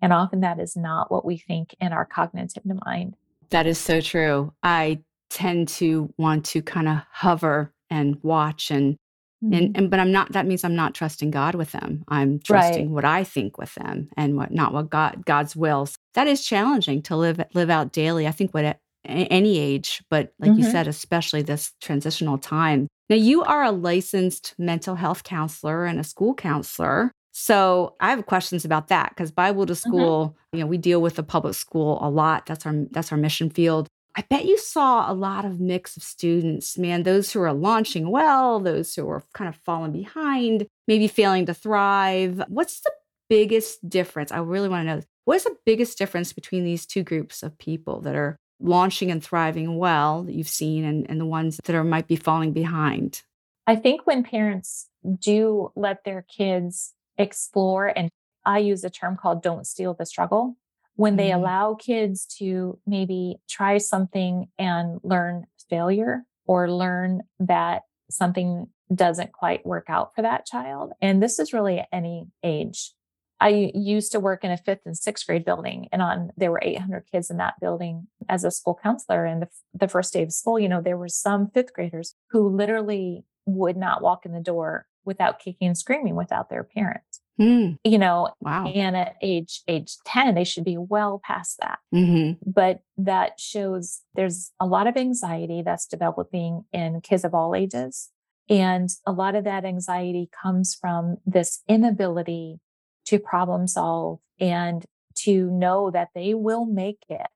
and 0.00 0.12
often 0.12 0.40
that 0.40 0.58
is 0.58 0.76
not 0.76 1.10
what 1.10 1.24
we 1.24 1.36
think 1.36 1.74
in 1.80 1.92
our 1.92 2.04
cognitive 2.04 2.62
mind. 2.84 3.16
That 3.50 3.66
is 3.66 3.78
so 3.78 4.00
true. 4.00 4.52
I 4.62 5.00
tend 5.30 5.68
to 5.68 6.12
want 6.16 6.44
to 6.46 6.62
kind 6.62 6.88
of 6.88 6.98
hover 7.10 7.72
and 7.90 8.18
watch 8.22 8.70
and 8.70 8.96
Mm-hmm. 9.44 9.54
And, 9.54 9.76
and 9.76 9.90
but 9.90 10.00
I'm 10.00 10.12
not 10.12 10.32
that 10.32 10.46
means 10.46 10.64
I'm 10.64 10.76
not 10.76 10.94
trusting 10.94 11.30
God 11.30 11.54
with 11.54 11.72
them. 11.72 12.04
I'm 12.08 12.38
trusting 12.38 12.86
right. 12.86 12.90
what 12.90 13.04
I 13.04 13.24
think 13.24 13.58
with 13.58 13.74
them 13.74 14.08
and 14.16 14.36
what 14.36 14.50
not 14.52 14.72
what 14.72 14.88
God 14.88 15.24
God's 15.26 15.54
will. 15.54 15.88
That 16.14 16.26
is 16.26 16.46
challenging 16.46 17.02
to 17.02 17.16
live 17.16 17.40
live 17.52 17.68
out 17.68 17.92
daily. 17.92 18.26
I 18.26 18.30
think 18.30 18.54
what 18.54 18.64
at 18.64 18.80
any 19.04 19.58
age, 19.58 20.02
but 20.08 20.32
like 20.38 20.52
mm-hmm. 20.52 20.60
you 20.60 20.70
said, 20.70 20.88
especially 20.88 21.42
this 21.42 21.72
transitional 21.80 22.38
time. 22.38 22.88
Now, 23.10 23.16
you 23.16 23.42
are 23.42 23.62
a 23.62 23.70
licensed 23.70 24.54
mental 24.58 24.94
health 24.94 25.24
counselor 25.24 25.84
and 25.84 26.00
a 26.00 26.04
school 26.04 26.34
counselor. 26.34 27.12
So 27.36 27.96
I 27.98 28.10
have 28.10 28.26
questions 28.26 28.64
about 28.64 28.86
that 28.88 29.08
because 29.08 29.32
Bible 29.32 29.66
to 29.66 29.72
mm-hmm. 29.72 29.88
school, 29.88 30.28
mm-hmm. 30.28 30.56
you 30.56 30.62
know, 30.62 30.68
we 30.68 30.78
deal 30.78 31.02
with 31.02 31.16
the 31.16 31.24
public 31.24 31.54
school 31.54 31.98
a 32.00 32.08
lot. 32.08 32.46
That's 32.46 32.64
our 32.64 32.74
that's 32.92 33.10
our 33.10 33.18
mission 33.18 33.50
field. 33.50 33.88
I 34.16 34.22
bet 34.30 34.44
you 34.44 34.56
saw 34.56 35.10
a 35.10 35.12
lot 35.12 35.44
of 35.44 35.58
mix 35.58 35.96
of 35.96 36.04
students, 36.04 36.78
man, 36.78 37.02
those 37.02 37.32
who 37.32 37.40
are 37.40 37.52
launching 37.52 38.12
well, 38.12 38.60
those 38.60 38.94
who 38.94 39.08
are 39.08 39.24
kind 39.34 39.48
of 39.48 39.56
falling 39.56 39.90
behind, 39.90 40.68
maybe 40.86 41.08
failing 41.08 41.46
to 41.46 41.54
thrive. 41.54 42.40
What's 42.46 42.80
the 42.82 42.92
biggest 43.28 43.88
difference? 43.88 44.30
I 44.30 44.38
really 44.38 44.68
want 44.68 44.86
to 44.86 44.96
know. 44.96 45.02
What 45.24 45.38
is 45.38 45.44
the 45.44 45.56
biggest 45.66 45.98
difference 45.98 46.32
between 46.32 46.62
these 46.62 46.86
two 46.86 47.02
groups 47.02 47.42
of 47.42 47.58
people 47.58 48.00
that 48.02 48.14
are 48.14 48.36
launching 48.60 49.10
and 49.10 49.20
thriving 49.20 49.76
well 49.76 50.22
that 50.22 50.34
you've 50.34 50.46
seen 50.46 50.84
and, 50.84 51.10
and 51.10 51.20
the 51.20 51.26
ones 51.26 51.58
that 51.64 51.74
are 51.74 51.82
might 51.82 52.06
be 52.06 52.14
falling 52.14 52.52
behind? 52.52 53.22
I 53.66 53.74
think 53.74 54.06
when 54.06 54.22
parents 54.22 54.88
do 55.18 55.72
let 55.74 56.04
their 56.04 56.22
kids 56.22 56.94
explore, 57.18 57.92
and 57.96 58.10
I 58.44 58.58
use 58.58 58.84
a 58.84 58.90
term 58.90 59.16
called 59.16 59.42
don't 59.42 59.66
steal 59.66 59.94
the 59.94 60.06
struggle, 60.06 60.56
when 60.96 61.16
they 61.16 61.30
mm-hmm. 61.30 61.40
allow 61.40 61.74
kids 61.74 62.26
to 62.38 62.78
maybe 62.86 63.36
try 63.48 63.78
something 63.78 64.48
and 64.58 65.00
learn 65.02 65.46
failure 65.68 66.24
or 66.46 66.70
learn 66.70 67.22
that 67.40 67.82
something 68.10 68.68
doesn't 68.94 69.32
quite 69.32 69.64
work 69.64 69.86
out 69.88 70.14
for 70.14 70.22
that 70.22 70.46
child. 70.46 70.92
And 71.00 71.22
this 71.22 71.38
is 71.38 71.52
really 71.52 71.80
at 71.80 71.88
any 71.92 72.28
age. 72.42 72.92
I 73.40 73.72
used 73.74 74.12
to 74.12 74.20
work 74.20 74.44
in 74.44 74.52
a 74.52 74.56
fifth 74.56 74.82
and 74.86 74.96
sixth 74.96 75.26
grade 75.26 75.44
building, 75.44 75.88
and 75.90 76.00
on 76.00 76.30
there 76.36 76.50
were 76.50 76.60
800 76.62 77.06
kids 77.10 77.30
in 77.30 77.38
that 77.38 77.54
building 77.60 78.06
as 78.28 78.44
a 78.44 78.50
school 78.50 78.78
counselor. 78.80 79.24
And 79.24 79.42
the, 79.42 79.48
the 79.74 79.88
first 79.88 80.12
day 80.12 80.22
of 80.22 80.32
school, 80.32 80.58
you 80.58 80.68
know, 80.68 80.80
there 80.80 80.96
were 80.96 81.08
some 81.08 81.50
fifth 81.50 81.72
graders 81.72 82.14
who 82.30 82.48
literally 82.48 83.24
would 83.44 83.76
not 83.76 84.02
walk 84.02 84.24
in 84.24 84.32
the 84.32 84.40
door 84.40 84.86
without 85.04 85.38
kicking 85.38 85.68
and 85.68 85.78
screaming 85.78 86.14
without 86.14 86.48
their 86.50 86.64
parent. 86.64 87.02
Mm. 87.40 87.78
You 87.82 87.98
know, 87.98 88.30
wow. 88.40 88.66
And 88.66 88.96
at 88.96 89.16
age 89.20 89.62
age 89.66 89.96
10, 90.06 90.34
they 90.34 90.44
should 90.44 90.64
be 90.64 90.76
well 90.78 91.20
past 91.24 91.58
that. 91.60 91.78
Mm-hmm. 91.92 92.50
But 92.50 92.80
that 92.96 93.40
shows 93.40 94.02
there's 94.14 94.52
a 94.60 94.66
lot 94.66 94.86
of 94.86 94.96
anxiety 94.96 95.62
that's 95.64 95.86
developing 95.86 96.64
in 96.72 97.00
kids 97.00 97.24
of 97.24 97.34
all 97.34 97.54
ages. 97.54 98.10
And 98.48 98.88
a 99.06 99.12
lot 99.12 99.34
of 99.34 99.44
that 99.44 99.64
anxiety 99.64 100.28
comes 100.42 100.74
from 100.74 101.16
this 101.26 101.62
inability 101.66 102.60
to 103.06 103.18
problem 103.18 103.66
solve 103.66 104.20
and 104.38 104.84
to 105.16 105.50
know 105.50 105.90
that 105.90 106.08
they 106.14 106.34
will 106.34 106.66
make 106.66 107.04
it 107.08 107.26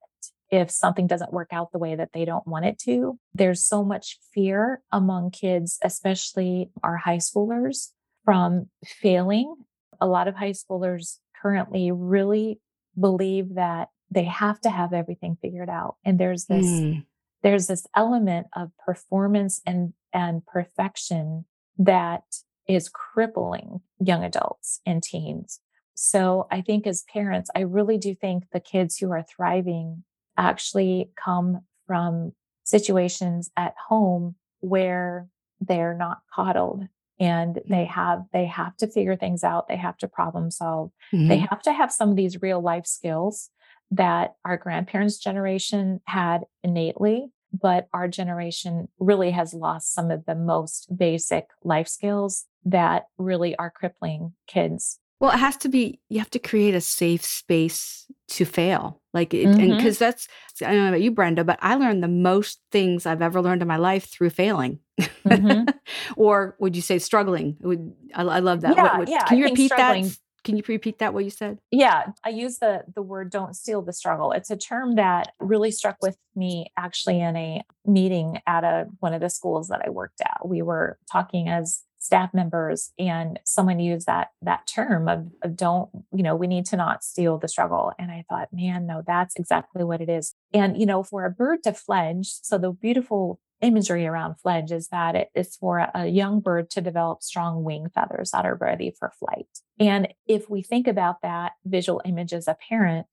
if 0.50 0.70
something 0.70 1.06
doesn't 1.06 1.32
work 1.32 1.48
out 1.52 1.72
the 1.72 1.78
way 1.78 1.94
that 1.94 2.12
they 2.12 2.24
don't 2.24 2.46
want 2.46 2.64
it 2.64 2.78
to. 2.80 3.18
There's 3.34 3.62
so 3.62 3.84
much 3.84 4.18
fear 4.32 4.82
among 4.92 5.30
kids, 5.30 5.78
especially 5.82 6.70
our 6.82 6.96
high 6.96 7.18
schoolers, 7.18 7.88
from 8.24 8.68
failing. 8.84 9.54
A 10.00 10.06
lot 10.06 10.28
of 10.28 10.36
high 10.36 10.52
schoolers 10.52 11.18
currently 11.40 11.90
really 11.92 12.60
believe 12.98 13.54
that 13.54 13.88
they 14.10 14.24
have 14.24 14.60
to 14.62 14.70
have 14.70 14.92
everything 14.92 15.36
figured 15.40 15.68
out. 15.68 15.96
And 16.04 16.18
there's 16.18 16.46
this 16.46 16.66
mm. 16.66 17.04
there's 17.42 17.66
this 17.66 17.86
element 17.94 18.46
of 18.56 18.70
performance 18.84 19.60
and 19.66 19.92
and 20.12 20.44
perfection 20.46 21.44
that 21.78 22.22
is 22.66 22.88
crippling 22.88 23.80
young 23.98 24.24
adults 24.24 24.80
and 24.84 25.02
teens. 25.02 25.60
So 25.94 26.46
I 26.50 26.60
think 26.60 26.86
as 26.86 27.04
parents, 27.12 27.50
I 27.56 27.60
really 27.60 27.98
do 27.98 28.14
think 28.14 28.44
the 28.52 28.60
kids 28.60 28.98
who 28.98 29.10
are 29.10 29.22
thriving 29.22 30.04
actually 30.38 31.10
come 31.22 31.60
from 31.86 32.32
situations 32.64 33.50
at 33.56 33.74
home 33.88 34.34
where 34.60 35.28
they're 35.60 35.94
not 35.94 36.18
coddled 36.34 36.84
and 37.18 37.60
they 37.68 37.84
mm. 37.84 37.88
have 37.88 38.24
they 38.32 38.46
have 38.46 38.76
to 38.76 38.86
figure 38.86 39.16
things 39.16 39.42
out 39.42 39.66
they 39.68 39.76
have 39.76 39.96
to 39.96 40.06
problem 40.06 40.50
solve 40.50 40.90
mm-hmm. 41.12 41.28
they 41.28 41.38
have 41.38 41.60
to 41.62 41.72
have 41.72 41.92
some 41.92 42.10
of 42.10 42.16
these 42.16 42.40
real 42.40 42.60
life 42.60 42.86
skills 42.86 43.50
that 43.90 44.34
our 44.44 44.56
grandparents 44.56 45.18
generation 45.18 46.00
had 46.06 46.42
innately 46.62 47.30
but 47.52 47.88
our 47.92 48.08
generation 48.08 48.88
really 48.98 49.30
has 49.30 49.54
lost 49.54 49.92
some 49.92 50.10
of 50.10 50.24
the 50.26 50.34
most 50.34 50.96
basic 50.96 51.46
life 51.64 51.88
skills 51.88 52.44
that 52.64 53.06
really 53.16 53.56
are 53.56 53.70
crippling 53.70 54.34
kids. 54.46 54.98
Well, 55.20 55.32
it 55.32 55.38
has 55.38 55.56
to 55.58 55.68
be, 55.68 56.00
you 56.08 56.20
have 56.20 56.30
to 56.30 56.38
create 56.38 56.74
a 56.74 56.80
safe 56.80 57.24
space 57.24 58.06
to 58.28 58.44
fail. 58.44 59.00
Like, 59.12 59.34
it, 59.34 59.46
mm-hmm. 59.46 59.60
and 59.60 59.76
because 59.76 59.98
that's, 59.98 60.28
I 60.62 60.66
don't 60.72 60.84
know 60.84 60.88
about 60.88 61.02
you, 61.02 61.10
Brenda, 61.10 61.42
but 61.42 61.58
I 61.60 61.74
learned 61.74 62.04
the 62.04 62.08
most 62.08 62.60
things 62.70 63.04
I've 63.04 63.22
ever 63.22 63.42
learned 63.42 63.62
in 63.62 63.68
my 63.68 63.78
life 63.78 64.08
through 64.10 64.30
failing. 64.30 64.78
Mm-hmm. 65.00 65.70
or 66.16 66.56
would 66.60 66.76
you 66.76 66.82
say 66.82 66.98
struggling? 67.00 67.56
Would, 67.60 67.92
I, 68.14 68.22
I 68.22 68.38
love 68.38 68.60
that. 68.60 68.76
Yeah, 68.76 68.82
what, 68.82 68.98
what, 68.98 69.08
yeah, 69.08 69.24
can 69.24 69.38
you 69.38 69.44
repeat 69.44 69.72
that? 69.76 70.18
Can 70.44 70.56
you 70.56 70.62
repeat 70.66 71.00
that 71.00 71.12
what 71.12 71.24
you 71.24 71.30
said? 71.30 71.58
Yeah, 71.70 72.12
I 72.24 72.30
use 72.30 72.58
the 72.58 72.84
the 72.94 73.02
word 73.02 73.30
don't 73.30 73.54
steal 73.54 73.82
the 73.82 73.92
struggle. 73.92 74.32
It's 74.32 74.50
a 74.50 74.56
term 74.56 74.94
that 74.94 75.32
really 75.40 75.70
struck 75.70 75.96
with 76.00 76.16
me 76.36 76.72
actually 76.76 77.20
in 77.20 77.36
a 77.36 77.62
meeting 77.84 78.40
at 78.46 78.64
a 78.64 78.86
one 79.00 79.12
of 79.12 79.20
the 79.20 79.30
schools 79.30 79.68
that 79.68 79.82
I 79.84 79.90
worked 79.90 80.20
at. 80.20 80.46
We 80.46 80.62
were 80.62 80.96
talking 81.10 81.48
as 81.48 81.82
staff 81.98 82.32
members 82.32 82.92
and 82.98 83.38
someone 83.44 83.80
used 83.80 84.06
that 84.06 84.28
that 84.42 84.66
term 84.66 85.08
of, 85.08 85.26
of 85.42 85.56
don't 85.56 85.90
you 86.12 86.22
know 86.22 86.36
we 86.36 86.46
need 86.46 86.64
to 86.64 86.76
not 86.76 87.02
steal 87.02 87.38
the 87.38 87.48
struggle 87.48 87.92
and 87.98 88.10
i 88.10 88.24
thought 88.28 88.48
man 88.52 88.86
no 88.86 89.02
that's 89.06 89.34
exactly 89.36 89.82
what 89.82 90.00
it 90.00 90.08
is 90.08 90.34
and 90.52 90.78
you 90.78 90.86
know 90.86 91.02
for 91.02 91.24
a 91.24 91.30
bird 91.30 91.62
to 91.62 91.72
fledge 91.72 92.28
so 92.42 92.56
the 92.56 92.70
beautiful 92.70 93.40
imagery 93.60 94.06
around 94.06 94.36
fledge 94.40 94.70
is 94.70 94.88
that 94.88 95.14
it 95.14 95.28
is 95.34 95.56
for 95.56 95.90
a, 95.94 96.06
young 96.06 96.40
bird 96.40 96.70
to 96.70 96.80
develop 96.80 97.22
strong 97.22 97.64
wing 97.64 97.88
feathers 97.94 98.30
that 98.30 98.46
are 98.46 98.54
ready 98.54 98.94
for 98.96 99.12
flight. 99.18 99.48
And 99.78 100.08
if 100.26 100.48
we 100.48 100.62
think 100.62 100.86
about 100.86 101.22
that 101.22 101.52
visual 101.64 102.00
image 102.04 102.32
as 102.32 102.46
a 102.46 102.56
parent, 102.68 103.06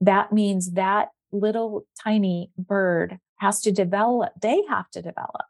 that 0.00 0.32
means 0.32 0.72
that 0.72 1.08
little 1.32 1.86
tiny 2.02 2.50
bird 2.56 3.18
has 3.36 3.60
to 3.62 3.72
develop, 3.72 4.32
they 4.40 4.62
have 4.68 4.90
to 4.90 5.02
develop 5.02 5.46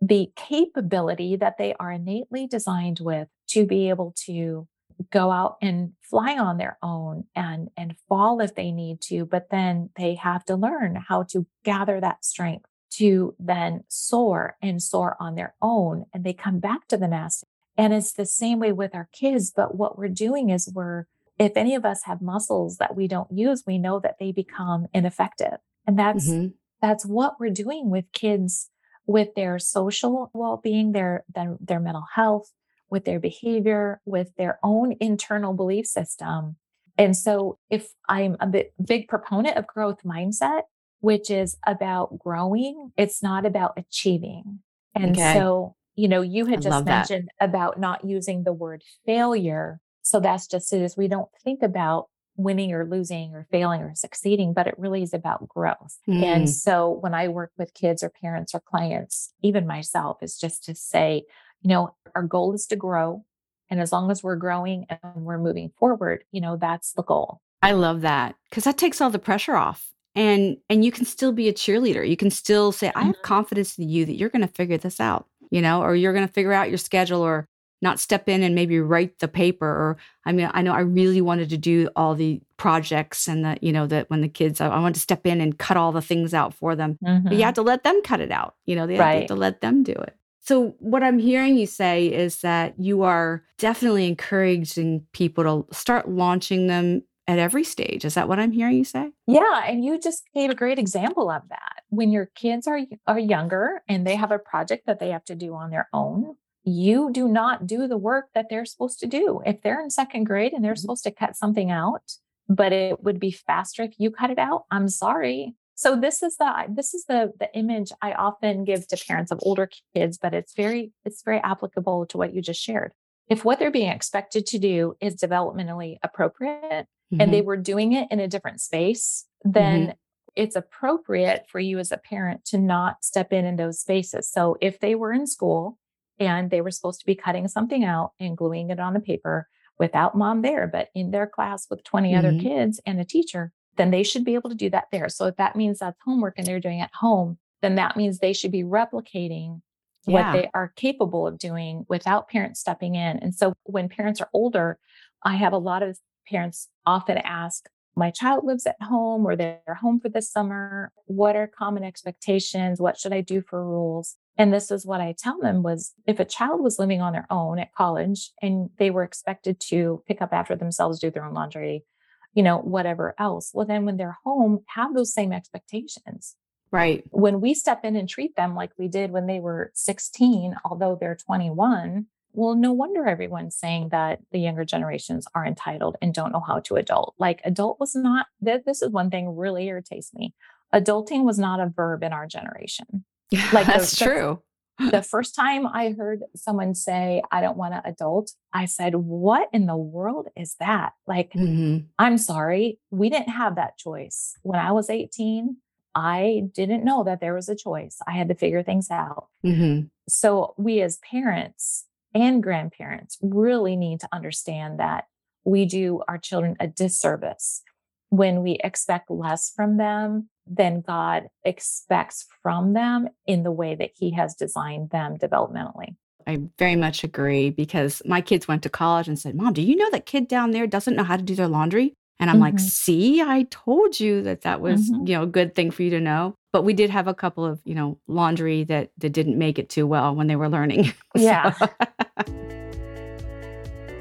the 0.00 0.30
capability 0.36 1.36
that 1.36 1.58
they 1.58 1.74
are 1.78 1.92
innately 1.92 2.46
designed 2.46 3.00
with 3.00 3.28
to 3.48 3.66
be 3.66 3.88
able 3.88 4.14
to 4.26 4.66
go 5.10 5.30
out 5.30 5.56
and 5.62 5.92
fly 6.02 6.36
on 6.36 6.58
their 6.58 6.76
own 6.82 7.24
and 7.34 7.68
and 7.76 7.96
fall 8.06 8.40
if 8.40 8.54
they 8.54 8.70
need 8.70 9.00
to 9.00 9.24
but 9.24 9.48
then 9.50 9.88
they 9.96 10.14
have 10.14 10.44
to 10.44 10.54
learn 10.54 10.94
how 11.08 11.22
to 11.22 11.46
gather 11.64 12.00
that 12.00 12.22
strength 12.22 12.66
to 12.90 13.34
then 13.38 13.84
soar 13.88 14.56
and 14.60 14.82
soar 14.82 15.16
on 15.20 15.36
their 15.36 15.54
own 15.62 16.04
and 16.12 16.24
they 16.24 16.32
come 16.32 16.58
back 16.58 16.88
to 16.88 16.96
the 16.96 17.08
nest. 17.08 17.44
And 17.76 17.94
it's 17.94 18.12
the 18.12 18.26
same 18.26 18.58
way 18.58 18.72
with 18.72 18.94
our 18.94 19.08
kids. 19.12 19.52
But 19.54 19.74
what 19.76 19.96
we're 19.96 20.08
doing 20.08 20.50
is 20.50 20.70
we're, 20.74 21.06
if 21.38 21.56
any 21.56 21.74
of 21.74 21.84
us 21.84 22.02
have 22.04 22.20
muscles 22.20 22.76
that 22.76 22.96
we 22.96 23.08
don't 23.08 23.30
use, 23.32 23.62
we 23.66 23.78
know 23.78 24.00
that 24.00 24.16
they 24.18 24.32
become 24.32 24.86
ineffective. 24.92 25.58
And 25.86 25.98
that's, 25.98 26.28
mm-hmm. 26.28 26.48
that's 26.82 27.06
what 27.06 27.40
we're 27.40 27.50
doing 27.50 27.90
with 27.90 28.04
kids 28.12 28.69
with 29.10 29.34
their 29.34 29.58
social 29.58 30.30
well-being, 30.32 30.92
their, 30.92 31.24
their, 31.34 31.56
their 31.60 31.80
mental 31.80 32.06
health, 32.14 32.52
with 32.90 33.04
their 33.04 33.18
behavior, 33.18 34.00
with 34.04 34.30
their 34.36 34.60
own 34.62 34.94
internal 35.00 35.52
belief 35.52 35.84
system. 35.84 36.54
And 36.96 37.16
so 37.16 37.58
if 37.70 37.88
I'm 38.08 38.36
a 38.38 38.46
bit 38.46 38.72
big 38.92 39.08
proponent 39.08 39.56
of 39.56 39.66
growth 39.66 40.04
mindset, 40.04 40.62
which 41.00 41.30
is 41.30 41.56
about 41.66 42.18
growing. 42.18 42.92
It's 42.96 43.22
not 43.22 43.46
about 43.46 43.72
achieving. 43.76 44.60
And 44.94 45.16
okay. 45.16 45.34
so, 45.34 45.74
you 45.96 46.08
know, 46.08 46.22
you 46.22 46.46
had 46.46 46.58
I 46.58 46.62
just 46.62 46.84
mentioned 46.84 47.30
that. 47.40 47.48
about 47.48 47.80
not 47.80 48.04
using 48.04 48.44
the 48.44 48.52
word 48.52 48.82
failure. 49.06 49.80
So 50.02 50.20
that's 50.20 50.46
just 50.46 50.72
it 50.72 50.82
is 50.82 50.96
we 50.96 51.08
don't 51.08 51.28
think 51.42 51.62
about 51.62 52.08
winning 52.42 52.72
or 52.72 52.84
losing 52.84 53.34
or 53.34 53.46
failing 53.50 53.80
or 53.80 53.94
succeeding, 53.94 54.52
but 54.52 54.66
it 54.66 54.74
really 54.78 55.02
is 55.02 55.14
about 55.14 55.48
growth. 55.48 55.98
Mm. 56.08 56.22
And 56.22 56.50
so 56.50 56.90
when 56.90 57.14
I 57.14 57.28
work 57.28 57.52
with 57.58 57.74
kids 57.74 58.02
or 58.02 58.10
parents 58.10 58.54
or 58.54 58.60
clients, 58.60 59.32
even 59.42 59.66
myself, 59.66 60.18
is 60.22 60.38
just 60.38 60.64
to 60.64 60.74
say, 60.74 61.24
you 61.62 61.68
know, 61.68 61.94
our 62.14 62.22
goal 62.22 62.54
is 62.54 62.66
to 62.68 62.76
grow. 62.76 63.24
And 63.68 63.80
as 63.80 63.92
long 63.92 64.10
as 64.10 64.22
we're 64.22 64.36
growing 64.36 64.86
and 64.90 65.24
we're 65.24 65.38
moving 65.38 65.70
forward, 65.78 66.24
you 66.32 66.40
know, 66.40 66.56
that's 66.56 66.92
the 66.92 67.02
goal. 67.02 67.40
I 67.62 67.72
love 67.72 68.00
that 68.00 68.34
because 68.48 68.64
that 68.64 68.78
takes 68.78 69.00
all 69.00 69.10
the 69.10 69.18
pressure 69.18 69.54
off 69.54 69.90
and 70.14 70.56
and 70.68 70.84
you 70.84 70.90
can 70.90 71.04
still 71.04 71.32
be 71.32 71.48
a 71.48 71.52
cheerleader 71.52 72.08
you 72.08 72.16
can 72.16 72.30
still 72.30 72.72
say 72.72 72.90
i 72.94 73.04
have 73.04 73.14
mm-hmm. 73.14 73.22
confidence 73.22 73.78
in 73.78 73.88
you 73.88 74.04
that 74.04 74.16
you're 74.16 74.28
going 74.28 74.46
to 74.46 74.52
figure 74.52 74.78
this 74.78 75.00
out 75.00 75.26
you 75.50 75.60
know 75.60 75.82
or 75.82 75.94
you're 75.94 76.12
going 76.12 76.26
to 76.26 76.32
figure 76.32 76.52
out 76.52 76.68
your 76.68 76.78
schedule 76.78 77.20
or 77.20 77.46
not 77.82 78.00
step 78.00 78.28
in 78.28 78.42
and 78.42 78.54
maybe 78.54 78.80
write 78.80 79.18
the 79.18 79.28
paper 79.28 79.66
or 79.66 79.96
i 80.24 80.32
mean 80.32 80.50
i 80.54 80.62
know 80.62 80.72
i 80.72 80.80
really 80.80 81.20
wanted 81.20 81.48
to 81.48 81.56
do 81.56 81.88
all 81.96 82.14
the 82.14 82.40
projects 82.56 83.28
and 83.28 83.44
the 83.44 83.56
you 83.60 83.72
know 83.72 83.86
that 83.86 84.08
when 84.10 84.20
the 84.20 84.28
kids 84.28 84.60
i, 84.60 84.68
I 84.68 84.78
wanted 84.80 84.94
to 84.94 85.00
step 85.00 85.26
in 85.26 85.40
and 85.40 85.58
cut 85.58 85.76
all 85.76 85.92
the 85.92 86.02
things 86.02 86.34
out 86.34 86.54
for 86.54 86.76
them 86.76 86.98
mm-hmm. 87.04 87.28
but 87.28 87.36
you 87.36 87.44
have 87.44 87.54
mm-hmm. 87.54 87.62
to 87.62 87.62
let 87.62 87.84
them 87.84 88.02
cut 88.02 88.20
it 88.20 88.30
out 88.30 88.54
you 88.66 88.76
know 88.76 88.86
they 88.86 88.98
right. 88.98 89.20
have 89.20 89.28
to 89.28 89.34
let 89.34 89.60
them 89.60 89.82
do 89.82 89.92
it 89.92 90.16
So, 90.42 90.74
what 90.78 91.02
I'm 91.02 91.18
hearing 91.18 91.56
you 91.58 91.66
say 91.66 92.06
is 92.06 92.40
that 92.40 92.74
you 92.78 93.02
are 93.02 93.44
definitely 93.58 94.06
encouraging 94.06 95.06
people 95.12 95.44
to 95.44 95.74
start 95.74 96.08
launching 96.08 96.66
them 96.66 97.02
at 97.30 97.38
every 97.38 97.62
stage. 97.62 98.04
Is 98.04 98.14
that 98.14 98.26
what 98.26 98.40
I'm 98.40 98.50
hearing 98.50 98.76
you 98.76 98.84
say? 98.84 99.12
Yeah, 99.26 99.62
and 99.64 99.84
you 99.84 100.00
just 100.00 100.24
gave 100.34 100.50
a 100.50 100.54
great 100.54 100.78
example 100.78 101.30
of 101.30 101.42
that. 101.50 101.84
When 101.88 102.10
your 102.10 102.26
kids 102.26 102.66
are 102.66 102.80
are 103.06 103.18
younger 103.18 103.82
and 103.88 104.06
they 104.06 104.16
have 104.16 104.32
a 104.32 104.38
project 104.38 104.86
that 104.86 104.98
they 104.98 105.10
have 105.10 105.24
to 105.26 105.36
do 105.36 105.54
on 105.54 105.70
their 105.70 105.88
own, 105.92 106.36
you 106.64 107.10
do 107.12 107.28
not 107.28 107.66
do 107.66 107.88
the 107.88 107.96
work 107.96 108.26
that 108.34 108.46
they're 108.50 108.66
supposed 108.66 109.00
to 109.00 109.06
do. 109.06 109.40
If 109.46 109.62
they're 109.62 109.82
in 109.82 109.90
second 109.90 110.24
grade 110.24 110.52
and 110.52 110.64
they're 110.64 110.72
mm-hmm. 110.72 110.80
supposed 110.80 111.04
to 111.04 111.10
cut 111.10 111.36
something 111.36 111.70
out, 111.70 112.12
but 112.48 112.72
it 112.72 113.02
would 113.02 113.20
be 113.20 113.30
faster 113.30 113.82
if 113.82 113.94
you 113.98 114.10
cut 114.10 114.30
it 114.30 114.38
out, 114.38 114.64
I'm 114.70 114.88
sorry. 114.88 115.54
So 115.74 115.96
this 115.96 116.22
is 116.22 116.36
the 116.36 116.66
this 116.68 116.92
is 116.92 117.06
the 117.06 117.32
the 117.40 117.48
image 117.56 117.90
I 118.02 118.12
often 118.12 118.64
give 118.64 118.86
to 118.88 119.02
parents 119.08 119.32
of 119.32 119.40
older 119.42 119.70
kids, 119.94 120.18
but 120.18 120.34
it's 120.34 120.52
very 120.54 120.92
it's 121.06 121.22
very 121.22 121.38
applicable 121.38 122.04
to 122.06 122.18
what 122.18 122.34
you 122.34 122.42
just 122.42 122.60
shared. 122.60 122.92
If 123.30 123.44
what 123.44 123.58
they're 123.58 123.70
being 123.70 123.90
expected 123.90 124.44
to 124.48 124.58
do 124.58 124.94
is 125.00 125.16
developmentally 125.16 125.96
appropriate 126.02 126.60
mm-hmm. 126.60 127.20
and 127.20 127.32
they 127.32 127.38
mm-hmm. 127.38 127.46
were 127.46 127.56
doing 127.56 127.92
it 127.92 128.08
in 128.10 128.20
a 128.20 128.28
different 128.28 128.60
space, 128.60 129.24
then 129.42 129.80
mm-hmm. 129.80 129.92
it's 130.36 130.56
appropriate 130.56 131.46
for 131.48 131.60
you 131.60 131.78
as 131.78 131.92
a 131.92 131.96
parent 131.96 132.44
to 132.46 132.58
not 132.58 133.02
step 133.02 133.32
in 133.32 133.46
in 133.46 133.56
those 133.56 133.80
spaces. 133.80 134.28
So 134.30 134.58
if 134.60 134.80
they 134.80 134.94
were 134.94 135.14
in 135.14 135.26
school 135.26 135.78
and 136.20 136.50
they 136.50 136.60
were 136.60 136.70
supposed 136.70 137.00
to 137.00 137.06
be 137.06 137.14
cutting 137.14 137.48
something 137.48 137.82
out 137.82 138.12
and 138.20 138.36
gluing 138.36 138.70
it 138.70 138.78
on 138.78 138.94
a 138.94 139.00
paper 139.00 139.48
without 139.78 140.16
mom 140.16 140.42
there, 140.42 140.68
but 140.68 140.88
in 140.94 141.10
their 141.10 141.26
class 141.26 141.66
with 141.70 141.82
20 141.82 142.12
mm-hmm. 142.12 142.18
other 142.18 142.38
kids 142.38 142.80
and 142.84 143.00
a 143.00 143.04
teacher, 143.04 143.52
then 143.76 143.90
they 143.90 144.02
should 144.02 144.24
be 144.24 144.34
able 144.34 144.50
to 144.50 144.56
do 144.56 144.68
that 144.70 144.88
there. 144.92 145.08
So 145.08 145.26
if 145.26 145.36
that 145.36 145.56
means 145.56 145.78
that's 145.78 145.98
homework 146.04 146.34
and 146.36 146.46
they're 146.46 146.60
doing 146.60 146.80
at 146.80 146.90
home, 146.94 147.38
then 147.62 147.76
that 147.76 147.96
means 147.96 148.18
they 148.18 148.34
should 148.34 148.52
be 148.52 148.62
replicating 148.62 149.62
yeah. 150.06 150.12
what 150.12 150.32
they 150.32 150.50
are 150.52 150.72
capable 150.76 151.26
of 151.26 151.38
doing 151.38 151.86
without 151.88 152.28
parents 152.28 152.60
stepping 152.60 152.94
in. 152.94 153.18
And 153.18 153.34
so 153.34 153.54
when 153.64 153.88
parents 153.88 154.20
are 154.20 154.28
older, 154.34 154.78
I 155.24 155.36
have 155.36 155.54
a 155.54 155.58
lot 155.58 155.82
of 155.82 155.98
parents 156.28 156.68
often 156.84 157.18
ask, 157.18 157.66
my 157.96 158.10
child 158.10 158.44
lives 158.44 158.66
at 158.66 158.80
home 158.80 159.26
or 159.26 159.34
they're 159.34 159.78
home 159.80 160.00
for 160.00 160.08
the 160.08 160.22
summer. 160.22 160.92
What 161.06 161.36
are 161.36 161.46
common 161.46 161.84
expectations? 161.84 162.80
What 162.80 162.98
should 162.98 163.12
I 163.12 163.20
do 163.20 163.42
for 163.42 163.64
rules? 163.66 164.16
And 164.40 164.54
this 164.54 164.70
is 164.70 164.86
what 164.86 165.02
I 165.02 165.14
tell 165.18 165.38
them 165.38 165.62
was 165.62 165.92
if 166.06 166.18
a 166.18 166.24
child 166.24 166.62
was 166.62 166.78
living 166.78 167.02
on 167.02 167.12
their 167.12 167.26
own 167.28 167.58
at 167.58 167.74
college 167.74 168.30
and 168.40 168.70
they 168.78 168.90
were 168.90 169.02
expected 169.02 169.60
to 169.68 170.02
pick 170.08 170.22
up 170.22 170.32
after 170.32 170.56
themselves, 170.56 170.98
do 170.98 171.10
their 171.10 171.26
own 171.26 171.34
laundry, 171.34 171.84
you 172.32 172.42
know, 172.42 172.56
whatever 172.56 173.14
else. 173.18 173.50
Well, 173.52 173.66
then 173.66 173.84
when 173.84 173.98
they're 173.98 174.16
home, 174.24 174.60
have 174.68 174.94
those 174.94 175.12
same 175.12 175.30
expectations. 175.30 176.36
Right. 176.72 177.04
When 177.10 177.42
we 177.42 177.52
step 177.52 177.84
in 177.84 177.96
and 177.96 178.08
treat 178.08 178.34
them 178.34 178.54
like 178.54 178.70
we 178.78 178.88
did 178.88 179.10
when 179.10 179.26
they 179.26 179.40
were 179.40 179.72
16, 179.74 180.56
although 180.64 180.96
they're 180.98 181.16
21, 181.16 182.06
well, 182.32 182.54
no 182.54 182.72
wonder 182.72 183.06
everyone's 183.06 183.56
saying 183.56 183.90
that 183.90 184.20
the 184.32 184.38
younger 184.38 184.64
generations 184.64 185.26
are 185.34 185.44
entitled 185.44 185.96
and 186.00 186.14
don't 186.14 186.32
know 186.32 186.40
how 186.40 186.60
to 186.60 186.76
adult. 186.76 187.14
Like, 187.18 187.42
adult 187.44 187.78
was 187.78 187.94
not, 187.94 188.24
this 188.40 188.80
is 188.80 188.88
one 188.88 189.10
thing 189.10 189.36
really 189.36 189.66
irritates 189.66 190.14
me. 190.14 190.32
Adulting 190.72 191.24
was 191.24 191.38
not 191.38 191.60
a 191.60 191.68
verb 191.68 192.02
in 192.02 192.14
our 192.14 192.26
generation. 192.26 193.04
Like, 193.52 193.66
that's 193.66 193.96
the, 193.96 194.04
true 194.04 194.42
the 194.90 195.02
first 195.10 195.34
time 195.34 195.66
I 195.66 195.94
heard 195.96 196.22
someone 196.34 196.74
say, 196.74 197.22
I 197.30 197.40
don't 197.40 197.56
want 197.56 197.74
to 197.74 197.86
adult, 197.86 198.32
I 198.52 198.64
said, 198.64 198.94
What 198.94 199.48
in 199.52 199.66
the 199.66 199.76
world 199.76 200.28
is 200.36 200.56
that? 200.60 200.92
Like, 201.06 201.32
mm-hmm. 201.32 201.86
I'm 201.98 202.18
sorry, 202.18 202.78
we 202.90 203.10
didn't 203.10 203.30
have 203.30 203.56
that 203.56 203.76
choice. 203.76 204.34
When 204.42 204.58
I 204.58 204.72
was 204.72 204.88
18, 204.88 205.56
I 205.94 206.44
didn't 206.54 206.84
know 206.84 207.04
that 207.04 207.20
there 207.20 207.34
was 207.34 207.48
a 207.48 207.56
choice. 207.56 207.98
I 208.06 208.12
had 208.12 208.28
to 208.28 208.34
figure 208.34 208.62
things 208.62 208.90
out. 208.90 209.26
Mm-hmm. 209.44 209.86
So, 210.08 210.54
we 210.56 210.80
as 210.80 210.98
parents 210.98 211.86
and 212.14 212.42
grandparents 212.42 213.18
really 213.20 213.76
need 213.76 214.00
to 214.00 214.08
understand 214.12 214.80
that 214.80 215.04
we 215.44 215.64
do 215.64 216.02
our 216.08 216.18
children 216.18 216.56
a 216.60 216.66
disservice 216.66 217.62
when 218.08 218.42
we 218.42 218.58
expect 218.64 219.10
less 219.10 219.52
from 219.54 219.76
them 219.76 220.28
than 220.50 220.82
God 220.82 221.28
expects 221.44 222.26
from 222.42 222.72
them 222.74 223.08
in 223.26 223.42
the 223.44 223.52
way 223.52 223.74
that 223.76 223.92
He 223.94 224.10
has 224.12 224.34
designed 224.34 224.90
them 224.90 225.16
developmentally. 225.16 225.94
I 226.26 226.42
very 226.58 226.76
much 226.76 227.02
agree 227.02 227.50
because 227.50 228.02
my 228.04 228.20
kids 228.20 228.46
went 228.46 228.62
to 228.64 228.68
college 228.68 229.08
and 229.08 229.18
said, 229.18 229.34
Mom, 229.34 229.52
do 229.52 229.62
you 229.62 229.76
know 229.76 229.90
that 229.90 230.06
kid 230.06 230.28
down 230.28 230.50
there 230.50 230.66
doesn't 230.66 230.94
know 230.94 231.04
how 231.04 231.16
to 231.16 231.22
do 231.22 231.34
their 231.34 231.48
laundry? 231.48 231.94
And 232.18 232.28
I'm 232.28 232.36
mm-hmm. 232.36 232.42
like, 232.42 232.60
see, 232.60 233.22
I 233.22 233.46
told 233.50 233.98
you 233.98 234.20
that 234.22 234.42
that 234.42 234.60
was, 234.60 234.90
mm-hmm. 234.90 235.06
you 235.06 235.14
know, 235.16 235.22
a 235.22 235.26
good 235.26 235.54
thing 235.54 235.70
for 235.70 235.82
you 235.82 235.90
to 235.90 236.00
know. 236.00 236.34
But 236.52 236.64
we 236.64 236.74
did 236.74 236.90
have 236.90 237.08
a 237.08 237.14
couple 237.14 237.46
of, 237.46 237.60
you 237.64 237.74
know, 237.74 237.98
laundry 238.08 238.64
that, 238.64 238.90
that 238.98 239.10
didn't 239.10 239.38
make 239.38 239.58
it 239.58 239.70
too 239.70 239.86
well 239.86 240.14
when 240.14 240.26
they 240.26 240.36
were 240.36 240.48
learning. 240.48 240.92
Yeah. 241.16 241.54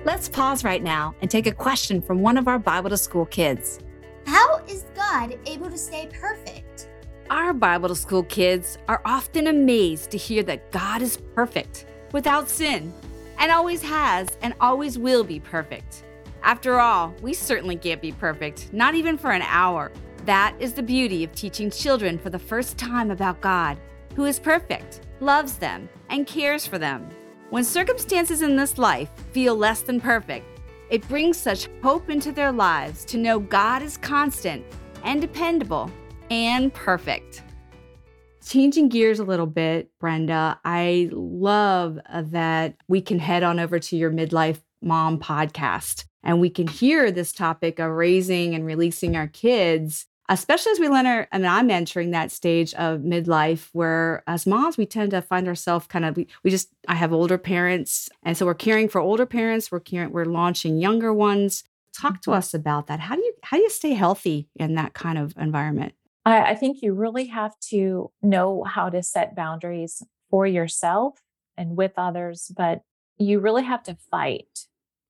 Let's 0.06 0.30
pause 0.30 0.64
right 0.64 0.82
now 0.82 1.14
and 1.22 1.30
take 1.30 1.46
a 1.46 1.52
question 1.52 2.02
from 2.02 2.22
one 2.22 2.38
of 2.38 2.48
our 2.48 2.58
Bible 2.58 2.90
to 2.90 2.98
School 2.98 3.26
kids. 3.26 3.80
How 4.30 4.62
is 4.68 4.86
God 4.96 5.40
able 5.48 5.72
to 5.72 5.78
stay 5.78 6.08
perfect? 6.14 6.88
Our 7.32 7.52
Bible 7.52 7.96
School 7.96 8.22
kids 8.22 8.78
are 8.88 9.02
often 9.04 9.48
amazed 9.48 10.12
to 10.12 10.20
hear 10.20 10.44
that 10.44 10.72
God 10.72 11.02
is 11.02 11.18
perfect, 11.34 11.88
without 12.12 12.48
sin, 12.48 12.94
and 13.40 13.52
always 13.52 13.82
has 13.82 14.38
and 14.44 14.54
always 14.62 15.00
will 15.00 15.24
be 15.24 15.40
perfect. 15.40 16.04
After 16.44 16.80
all, 16.80 17.16
we 17.24 17.34
certainly 17.34 17.76
can't 17.76 18.04
be 18.04 18.12
perfect, 18.12 18.72
not 18.72 18.94
even 18.94 19.18
for 19.18 19.32
an 19.32 19.42
hour. 19.42 19.92
That 20.26 20.56
is 20.60 20.74
the 20.74 20.84
beauty 20.84 21.24
of 21.24 21.34
teaching 21.34 21.72
children 21.72 22.20
for 22.20 22.30
the 22.30 22.38
first 22.38 22.78
time 22.78 23.10
about 23.10 23.42
God, 23.42 23.80
who 24.16 24.26
is 24.26 24.38
perfect, 24.38 25.02
loves 25.22 25.58
them, 25.58 25.90
and 26.10 26.28
cares 26.28 26.68
for 26.68 26.78
them. 26.78 27.10
When 27.50 27.64
circumstances 27.64 28.44
in 28.44 28.56
this 28.56 28.78
life 28.78 29.10
feel 29.32 29.56
less 29.56 29.82
than 29.82 30.00
perfect, 30.00 30.59
it 30.90 31.08
brings 31.08 31.38
such 31.38 31.70
hope 31.84 32.10
into 32.10 32.32
their 32.32 32.52
lives 32.52 33.06
to 33.06 33.18
know 33.18 33.40
God 33.40 33.82
is 33.82 33.98
constant 33.98 34.66
and 35.04 35.22
dependable 35.22 35.92
and 36.32 36.74
perfect. 36.74 37.44
Changing 38.46 38.90
gears 38.90 39.20
a 39.20 39.24
little 39.24 39.46
bit, 39.46 39.92
Brenda, 40.00 40.60
I 40.66 41.10
love 41.12 42.00
uh, 42.10 42.24
that 42.28 42.76
we 42.88 43.02
can 43.02 43.20
head 43.20 43.44
on 43.44 43.60
over 43.60 43.80
to 43.80 43.98
your 43.98 44.12
Midlife 44.12 44.62
Mom 44.82 45.20
podcast 45.20 46.06
and 46.24 46.42
we 46.42 46.50
can 46.50 46.68
hear 46.68 47.12
this 47.12 47.32
topic 47.32 47.80
of 47.80 47.92
raising 47.92 48.56
and 48.56 48.66
releasing 48.66 49.16
our 49.16 49.28
kids 49.28 50.06
especially 50.30 50.72
as 50.72 50.80
we 50.80 50.86
enter, 50.86 51.28
I 51.32 51.38
mean, 51.40 51.48
I'm 51.48 51.70
entering 51.72 52.12
that 52.12 52.32
stage 52.32 52.74
of 52.76 53.02
midlife 53.02 53.70
where 53.74 54.24
as 54.28 54.46
moms, 54.46 54.78
we 54.78 54.86
tend 54.86 55.12
to 55.12 55.22
find 55.22 55.48
ourselves 55.48 55.88
kind 55.88 56.06
of, 56.06 56.16
we, 56.16 56.28
we 56.44 56.52
just, 56.52 56.70
I 56.88 56.96
have 56.96 57.12
older 57.12 57.38
parents. 57.38 58.10
And 58.24 58.38
so 58.38 58.46
we're 58.46 58.54
caring 58.54 58.88
for 58.88 59.02
older 59.02 59.26
parents. 59.26 59.72
We're 59.72 59.80
caring, 59.80 60.12
we're 60.12 60.26
launching 60.26 60.78
younger 60.78 61.14
ones. 61.14 61.64
Talk 61.94 62.22
to 62.22 62.32
us 62.32 62.54
about 62.54 62.88
that. 62.88 63.00
How 63.00 63.16
do 63.16 63.22
you, 63.22 63.34
how 63.44 63.58
do 63.58 63.64
you 63.64 63.70
stay 63.70 63.94
healthy 63.94 64.48
in 64.56 64.76
that 64.76 64.94
kind 64.94 65.18
of 65.18 65.34
environment? 65.38 65.94
I, 66.26 66.52
I 66.52 66.56
think 66.56 66.82
you 66.82 66.94
really 66.94 67.26
have 67.26 67.60
to 67.70 68.12
know 68.22 68.64
how 68.64 68.90
to 68.90 69.02
set 69.02 69.36
boundaries 69.36 70.04
for 70.30 70.46
yourself 70.46 71.20
and 71.58 71.76
with 71.76 71.94
others, 71.98 72.52
but 72.56 72.84
you 73.18 73.40
really 73.40 73.64
have 73.64 73.84
to 73.84 73.98
fight, 74.12 74.68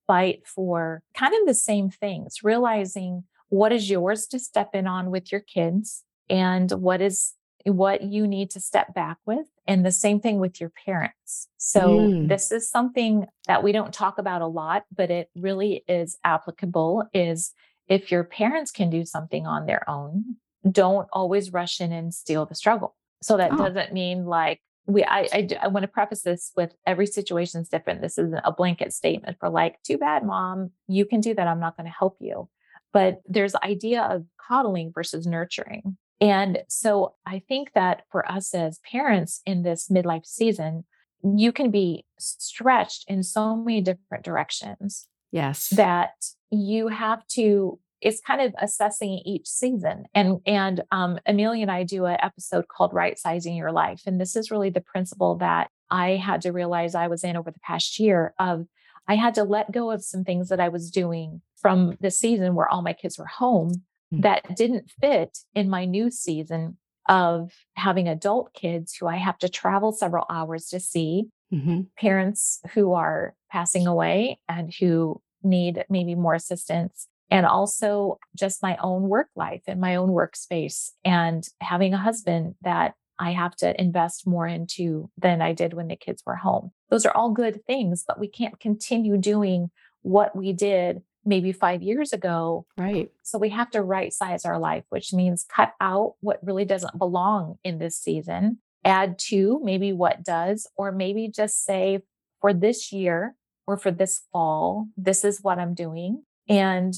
fight 0.08 0.48
for 0.48 1.04
kind 1.14 1.34
of 1.36 1.46
the 1.46 1.54
same 1.54 1.90
things, 1.90 2.44
realizing 2.44 3.26
what 3.50 3.72
is 3.72 3.90
yours 3.90 4.28
to 4.28 4.40
step 4.40 4.74
in 4.74 4.88
on 4.88 5.12
with 5.12 5.32
your 5.32 5.42
kids 5.42 6.04
and 6.30 6.72
what 6.72 7.02
is 7.02 7.34
what 7.66 8.02
you 8.04 8.26
need 8.26 8.50
to 8.52 8.60
step 8.60 8.94
back 8.94 9.18
with 9.26 9.46
and 9.68 9.86
the 9.86 9.92
same 9.92 10.20
thing 10.20 10.40
with 10.40 10.62
your 10.62 10.72
parents 10.86 11.50
so 11.58 11.82
mm. 11.82 12.28
this 12.28 12.52
is 12.52 12.70
something 12.70 13.26
that 13.48 13.64
we 13.64 13.72
don't 13.72 13.94
talk 13.94 14.18
about 14.18 14.42
a 14.42 14.48
lot 14.48 14.84
but 14.96 15.12
it 15.12 15.30
really 15.36 15.84
is 15.88 16.18
applicable 16.24 17.04
is 17.14 17.54
if 17.88 18.12
your 18.12 18.24
parents 18.24 18.72
can 18.72 18.90
do 18.90 19.04
something 19.04 19.46
on 19.46 19.66
their 19.66 19.88
own 19.90 20.24
don't 20.72 21.08
always 21.12 21.52
rush 21.52 21.82
in 21.82 21.92
and 21.92 22.14
steal 22.14 22.46
the 22.46 22.56
struggle 22.56 22.96
so 23.22 23.36
that 23.38 23.52
oh. 23.52 23.58
doesn't 23.58 23.94
mean 23.94 24.26
like 24.26 24.62
we 24.86 25.04
I, 25.04 25.28
I, 25.32 25.48
I 25.64 25.68
want 25.68 25.84
to 25.84 25.88
preface 25.88 26.22
this 26.22 26.52
with 26.56 26.74
every 26.88 27.06
situation 27.06 27.62
is 27.62 27.70
different 27.70 28.02
this 28.02 28.18
isn't 28.18 28.42
a 28.44 28.54
blanket 28.54 28.94
statement 28.94 29.38
for 29.40 29.50
like 29.50 29.82
too 29.84 29.98
bad 29.98 30.26
mom 30.26 30.72
you 30.88 31.06
can 31.06 31.20
do 31.20 31.34
that 31.34 31.48
i'm 31.48 31.60
not 31.60 31.76
going 31.76 31.88
to 31.88 31.96
help 31.98 32.18
you 32.20 32.48
but 32.94 33.22
there's 33.26 33.54
the 33.54 33.66
idea 33.66 34.02
of 34.02 34.26
coddling 34.48 34.92
versus 34.94 35.26
nurturing. 35.26 35.98
And 36.22 36.60
so 36.68 37.16
I 37.26 37.40
think 37.48 37.74
that 37.74 38.04
for 38.12 38.30
us 38.30 38.54
as 38.54 38.80
parents 38.80 39.42
in 39.46 39.64
this 39.64 39.88
midlife 39.90 40.26
season, 40.26 40.84
you 41.24 41.52
can 41.52 41.72
be 41.72 42.06
stretched 42.18 43.06
in 43.08 43.24
so 43.24 43.56
many 43.56 43.82
different 43.82 44.24
directions. 44.24 45.08
Yes. 45.32 45.70
That 45.70 46.12
you 46.52 46.88
have 46.88 47.26
to 47.28 47.80
it's 48.02 48.22
kind 48.22 48.42
of 48.42 48.54
assessing 48.62 49.22
each 49.26 49.46
season 49.46 50.06
and 50.14 50.40
and 50.46 50.82
um, 50.92 51.20
amelia 51.26 51.62
and 51.62 51.72
i 51.72 51.84
do 51.84 52.06
an 52.06 52.18
episode 52.22 52.68
called 52.68 52.94
right 52.94 53.20
sizing 53.20 53.56
your 53.56 53.72
life 53.72 54.02
and 54.06 54.20
this 54.20 54.36
is 54.36 54.50
really 54.50 54.70
the 54.70 54.82
principle 54.82 55.36
that 55.36 55.70
i 55.92 56.12
had 56.12 56.42
to 56.42 56.52
realize 56.52 56.96
i 56.96 57.08
was 57.08 57.24
in 57.24 57.36
over 57.36 57.52
the 57.52 57.60
past 57.60 58.00
year 58.00 58.34
of 58.40 58.66
i 59.08 59.16
had 59.16 59.34
to 59.34 59.44
let 59.44 59.72
go 59.72 59.92
of 59.92 60.04
some 60.04 60.24
things 60.24 60.50
that 60.50 60.60
i 60.60 60.70
was 60.70 60.90
doing 60.90 61.42
from 61.62 61.98
the 62.00 62.12
season 62.12 62.56
where 62.56 62.68
all 62.68 62.82
my 62.82 62.94
kids 62.94 63.18
were 63.18 63.26
home 63.26 63.72
mm-hmm. 64.14 64.22
that 64.22 64.56
didn't 64.56 64.92
fit 65.02 65.40
in 65.54 65.70
my 65.70 65.86
new 65.86 66.10
season 66.12 66.78
of 67.08 67.52
having 67.76 68.08
adult 68.08 68.54
kids 68.54 68.96
who 68.96 69.08
I 69.08 69.18
have 69.18 69.38
to 69.40 69.50
travel 69.50 69.92
several 69.92 70.26
hours 70.30 70.68
to 70.68 70.80
see, 70.80 71.26
hmm 71.52 71.82
parents 71.98 72.62
who 72.74 72.94
are 72.94 73.34
passing 73.52 73.88
away 73.88 74.40
and 74.48 74.72
who 74.80 75.20
need 75.44 75.84
maybe 75.90 76.14
more 76.14 76.36
assistance, 76.36 77.08
and 77.32 77.46
also 77.46 78.20
just 78.38 78.62
my 78.62 78.78
own 78.78 79.04
work 79.04 79.30
life 79.36 79.64
and 79.68 79.82
my 79.82 79.96
own 79.96 80.10
workspace, 80.10 80.92
and 81.04 81.48
having 81.60 81.94
a 81.94 81.98
husband 81.98 82.56
that 82.62 82.94
I 83.18 83.32
have 83.32 83.56
to 83.58 83.80
invest 83.80 84.26
more 84.26 84.48
into 84.48 85.10
than 85.18 85.42
I 85.42 85.54
did 85.54 85.74
when 85.74 85.88
the 85.88 85.96
kids 85.96 86.24
were 86.26 86.38
home. 86.38 86.72
Those 86.90 87.06
are 87.06 87.16
all 87.16 87.32
good 87.32 87.66
things, 87.66 88.04
but 88.08 88.20
we 88.20 88.30
can't 88.30 88.60
continue 88.60 89.18
doing 89.18 89.72
what 90.02 90.36
we 90.36 90.54
did 90.54 91.02
maybe 91.26 91.52
five 91.52 91.82
years 91.82 92.14
ago. 92.14 92.66
Right. 92.78 93.10
So 93.24 93.38
we 93.38 93.50
have 93.50 93.70
to 93.72 93.82
right 93.82 94.14
size 94.14 94.46
our 94.46 94.60
life, 94.60 94.84
which 94.90 95.14
means 95.14 95.46
cut 95.54 95.74
out 95.82 96.16
what 96.22 96.40
really 96.44 96.66
doesn't 96.66 96.98
belong 96.98 97.58
in 97.64 97.80
this 97.80 97.98
season, 97.98 98.60
add 98.86 99.20
to 99.20 99.60
maybe 99.64 99.94
what 99.94 100.24
does, 100.24 100.68
or 100.76 100.92
maybe 100.92 101.28
just 101.28 101.64
say 101.64 102.02
for 102.42 102.54
this 102.54 102.92
year 102.92 103.36
or 103.68 103.78
for 103.78 103.92
this 103.92 104.22
fall, 104.32 104.88
this 104.98 105.24
is 105.24 105.40
what 105.42 105.60
I'm 105.60 105.74
doing. 105.74 106.24
And 106.48 106.94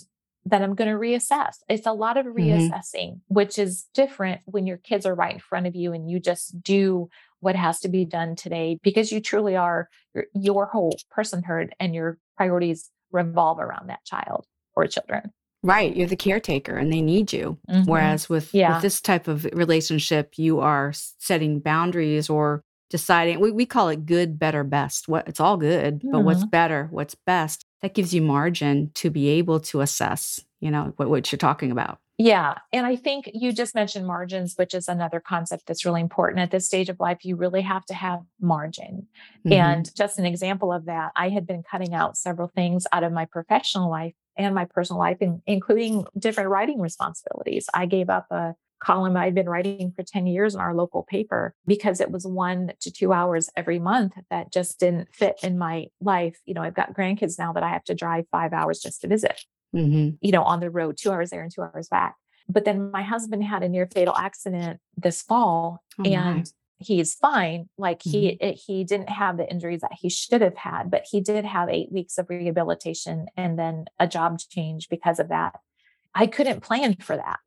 then 0.46 0.64
I'm 0.64 0.74
going 0.74 0.90
to 0.90 0.98
reassess. 0.98 1.58
It's 1.70 1.86
a 1.86 1.94
lot 1.94 2.18
of 2.18 2.26
mm-hmm. 2.26 2.38
reassessing, 2.38 3.20
which 3.28 3.60
is 3.60 3.86
different 3.94 4.42
when 4.46 4.66
your 4.66 4.78
kids 4.78 5.06
are 5.06 5.14
right 5.14 5.34
in 5.34 5.40
front 5.40 5.68
of 5.68 5.76
you 5.76 5.94
and 5.94 6.10
you 6.10 6.20
just 6.20 6.64
do 6.64 7.10
what 7.42 7.56
has 7.56 7.80
to 7.82 7.90
be 7.90 8.06
done 8.06 8.36
today 8.36 8.80
because 8.84 9.12
you 9.12 9.20
truly 9.20 9.56
are 9.56 9.90
your, 10.14 10.26
your 10.34 10.66
whole 10.68 10.96
personhood 11.16 11.70
and 11.80 11.94
your 11.94 12.18
priorities 12.38 12.90
revolve 13.12 13.60
around 13.60 13.90
that 13.90 14.04
child 14.06 14.46
or 14.76 14.88
children. 14.88 15.32
Right. 15.64 15.96
You're 15.96 16.08
the 16.08 16.16
caretaker 16.16 16.76
and 16.76 16.92
they 16.92 17.02
need 17.02 17.32
you. 17.32 17.60
Mhm. 17.70 17.86
Whereas 17.88 18.28
with, 18.30 18.54
Yeah. 18.54 18.74
with 18.74 18.82
this 18.82 19.00
type 19.00 19.28
of 19.28 19.46
relationship, 19.54 20.38
you 20.38 20.60
are 20.60 20.92
setting 20.94 21.60
boundaries 21.60 22.30
or 22.30 22.64
deciding 22.90 23.40
we, 23.40 23.52
we 23.52 23.66
call 23.66 23.88
it 23.90 24.06
good, 24.06 24.38
better, 24.38 24.64
best. 24.64 25.08
What 25.08 25.28
it's 25.28 25.40
all 25.40 25.58
good, 25.58 26.02
but 26.12 26.24
what's 26.24 26.44
better, 26.46 26.88
what's 26.92 27.16
best, 27.16 27.64
that 27.82 27.94
gives 27.94 28.14
you 28.14 28.22
margin 28.22 28.92
to 28.96 29.10
be 29.10 29.30
able 29.30 29.60
to 29.62 29.80
assess, 29.82 30.42
you 30.60 30.72
know, 30.72 30.94
what, 30.98 31.10
what 31.10 31.32
you're 31.32 31.38
talking 31.38 31.72
about. 31.72 32.00
Yeah. 32.18 32.56
And 32.72 32.86
I 32.86 32.96
think 32.96 33.30
you 33.34 33.52
just 33.52 33.74
mentioned 33.74 34.06
margins, 34.06 34.54
which 34.56 34.76
is 34.76 34.88
another 34.88 35.20
concept 35.20 35.66
that's 35.66 35.86
really 35.86 36.02
important 36.02 36.40
at 36.40 36.52
this 36.52 36.68
stage 36.68 36.90
of 36.90 37.00
life. 37.00 37.26
You 37.26 37.36
really 37.36 37.62
have 37.62 37.86
to 37.86 37.94
have 37.96 38.22
margin. 38.40 39.08
Mhm. 39.46 39.52
And 39.54 39.96
just 39.96 40.20
an 40.20 40.26
example 40.26 40.72
of 40.72 40.86
that, 40.86 41.14
I 41.16 41.30
had 41.30 41.48
been 41.48 41.64
cutting 41.64 41.94
out 41.96 42.18
several 42.18 42.48
things 42.50 42.86
out 42.92 43.04
of 43.04 43.12
my 43.12 43.26
professional 43.26 43.90
life 43.90 44.14
and 44.38 44.54
my 44.54 44.66
personal 44.66 45.00
life, 45.00 45.18
in- 45.22 45.42
including 45.48 46.06
different 46.18 46.50
writing 46.50 46.80
responsibilities. 46.80 47.68
I 47.74 47.86
gave 47.88 48.10
up 48.10 48.28
a 48.30 48.56
column 48.80 49.16
I'd 49.16 49.36
been 49.36 49.50
writing 49.50 49.92
for 49.96 50.04
10 50.04 50.26
years 50.26 50.56
in 50.56 50.60
our 50.62 50.74
local 50.74 51.04
paper 51.04 51.54
because 51.68 52.02
it 52.02 52.12
was 52.12 52.26
one 52.26 52.74
to 52.82 52.92
two 52.92 53.14
hours 53.14 53.50
every 53.56 53.78
month 53.80 54.14
that 54.30 54.52
just 54.52 54.80
didn't 54.80 55.14
fit 55.14 55.40
in 55.44 55.58
my 55.58 55.88
life. 56.02 56.40
You 56.46 56.54
know, 56.56 56.62
I've 56.64 56.74
got 56.74 56.94
grandkids 56.94 57.38
now 57.38 57.54
that 57.54 57.64
I 57.64 57.70
have 57.70 57.84
to 57.86 57.94
drive 57.96 58.26
five 58.32 58.54
hours 58.54 58.80
just 58.80 59.02
to 59.02 59.08
visit 59.08 59.44
Mhm. 59.76 60.18
you 60.22 60.32
know, 60.32 60.44
on 60.44 60.60
the 60.60 60.70
road, 60.70 60.98
two 60.98 61.12
hours 61.12 61.30
there 61.30 61.42
and 61.44 61.52
two 61.52 61.62
hours 61.62 61.88
back. 61.88 62.16
But 62.50 62.66
then 62.66 62.92
my 62.92 63.04
husband 63.04 63.44
had 63.44 63.64
a 63.64 63.70
near 63.70 63.88
fatal 63.88 64.16
accident 64.16 64.80
this 64.98 65.22
fall 65.22 65.84
Oh, 66.00 66.04
and 66.04 66.52
he's 66.80 67.14
fine. 67.16 67.70
Like 67.78 68.02
he 68.02 68.30
it, 68.30 68.60
he 68.66 68.84
didn't 68.84 69.10
have 69.10 69.38
the 69.38 69.50
injuries 69.50 69.82
that 69.82 69.94
he 70.00 70.10
should 70.10 70.42
have 70.42 70.58
had, 70.58 70.90
but 70.92 71.04
he 71.10 71.22
did 71.22 71.46
have 71.46 71.70
eight 71.70 71.92
weeks 71.92 72.18
of 72.18 72.30
rehabilitation 72.30 73.28
and 73.38 73.58
then 73.58 73.86
a 74.00 74.08
job 74.08 74.40
change 74.40 74.90
because 74.90 75.20
of 75.20 75.30
that. 75.30 75.60
I 76.14 76.28
couldn't 76.28 76.62
plan 76.62 76.96
for 76.96 77.16
that. 77.16 77.40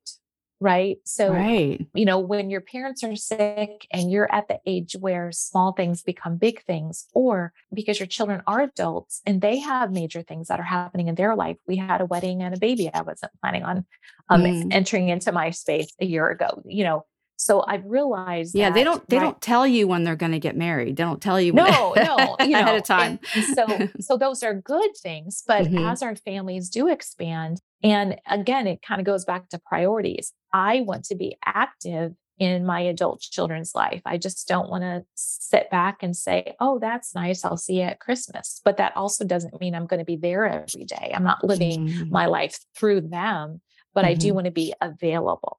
Right. 0.65 0.97
So 1.05 1.31
right. 1.31 1.87
you 1.93 2.07
know, 2.07 2.19
when 2.19 2.49
your 2.49 2.63
parents 2.63 3.05
are 3.05 3.15
sick 3.17 3.87
and 3.91 4.11
you're 4.11 4.33
at 4.35 4.49
the 4.49 4.61
age 4.65 4.97
where 4.99 5.31
small 5.31 5.73
things 5.73 6.03
become 6.03 6.39
big 6.39 6.65
things, 6.65 7.07
or 7.13 7.53
because 7.71 8.01
your 8.01 8.07
children 8.07 8.41
are 8.47 8.63
adults 8.63 9.21
and 9.27 9.43
they 9.43 9.59
have 9.59 9.93
major 9.93 10.23
things 10.23 10.49
that 10.49 10.59
are 10.61 10.63
happening 10.63 11.09
in 11.09 11.17
their 11.17 11.37
life. 11.37 11.59
We 11.67 11.77
had 11.77 12.01
a 12.01 12.07
wedding 12.07 12.41
and 12.43 12.55
a 12.55 12.59
baby. 12.59 12.91
I 12.93 13.03
wasn't 13.03 13.33
planning 13.43 13.63
on 13.63 13.85
um, 14.31 14.43
Mm. 14.45 14.73
entering 14.73 15.11
into 15.11 15.33
my 15.33 15.51
space 15.51 15.93
a 16.01 16.07
year 16.07 16.31
ago, 16.31 16.63
you 16.65 16.85
know. 16.85 17.05
So 17.37 17.65
I've 17.67 17.85
realized 17.85 18.55
Yeah, 18.55 18.71
they 18.71 18.85
don't 18.85 19.07
they 19.09 19.17
right, 19.19 19.25
don't 19.25 19.41
tell 19.41 19.67
you 19.67 19.89
when 19.89 20.05
they're 20.05 20.17
going 20.17 20.33
to 20.33 20.39
get 20.39 20.57
married. 20.57 20.97
They 20.97 21.05
don't 21.05 21.21
tell 21.21 21.41
you 21.41 21.53
when- 21.53 21.65
no, 21.65 21.95
no, 21.97 22.37
you 22.41 22.51
know, 22.53 22.61
ahead 22.61 22.77
of 22.77 22.85
time. 22.85 23.19
so, 23.55 23.89
so 24.01 24.17
those 24.17 24.43
are 24.43 24.55
good 24.55 24.91
things. 25.03 25.43
But 25.47 25.65
Mhm. 25.67 25.91
as 25.91 26.03
our 26.03 26.15
families 26.17 26.69
do 26.71 26.89
expand, 26.89 27.61
and 27.83 28.17
again, 28.29 28.67
it 28.67 28.81
kind 28.83 29.01
of 29.01 29.05
goes 29.07 29.25
back 29.25 29.49
to 29.51 29.59
priorities. 29.59 30.33
I 30.53 30.83
want 30.83 31.05
to 31.07 31.17
be 31.17 31.37
active 31.45 32.15
in 32.39 32.65
my 32.67 32.81
adult 32.81 33.21
children's 33.21 33.75
life. 33.75 34.03
I 34.05 34.17
just 34.19 34.49
don't 34.49 34.69
want 34.69 34.83
to 34.83 35.05
sit 35.15 35.71
back 35.71 36.03
and 36.03 36.17
say, 36.17 36.55
"Oh, 36.61 36.79
that's 36.81 37.15
nice. 37.15 37.45
I'll 37.45 37.57
see 37.57 37.75
you 37.77 37.83
at 37.83 38.01
Christmas." 38.01 38.61
But 38.65 38.77
that 38.79 38.97
also 38.97 39.25
doesn't 39.25 39.61
mean 39.61 39.75
I'm 39.75 39.87
going 39.87 39.99
to 40.01 40.05
be 40.05 40.17
there 40.17 40.47
every 40.47 40.85
day. 40.85 41.13
I'm 41.15 41.23
not 41.25 41.45
living 41.45 41.87
Mm. 41.89 42.11
my 42.11 42.27
life 42.27 42.59
through 42.77 43.03
them, 43.03 43.61
but 43.93 44.05
I 44.05 44.15
do 44.15 44.31
Mhm. 44.31 44.35
want 44.35 44.45
to 44.47 44.51
be 44.51 44.75
available. 44.81 45.59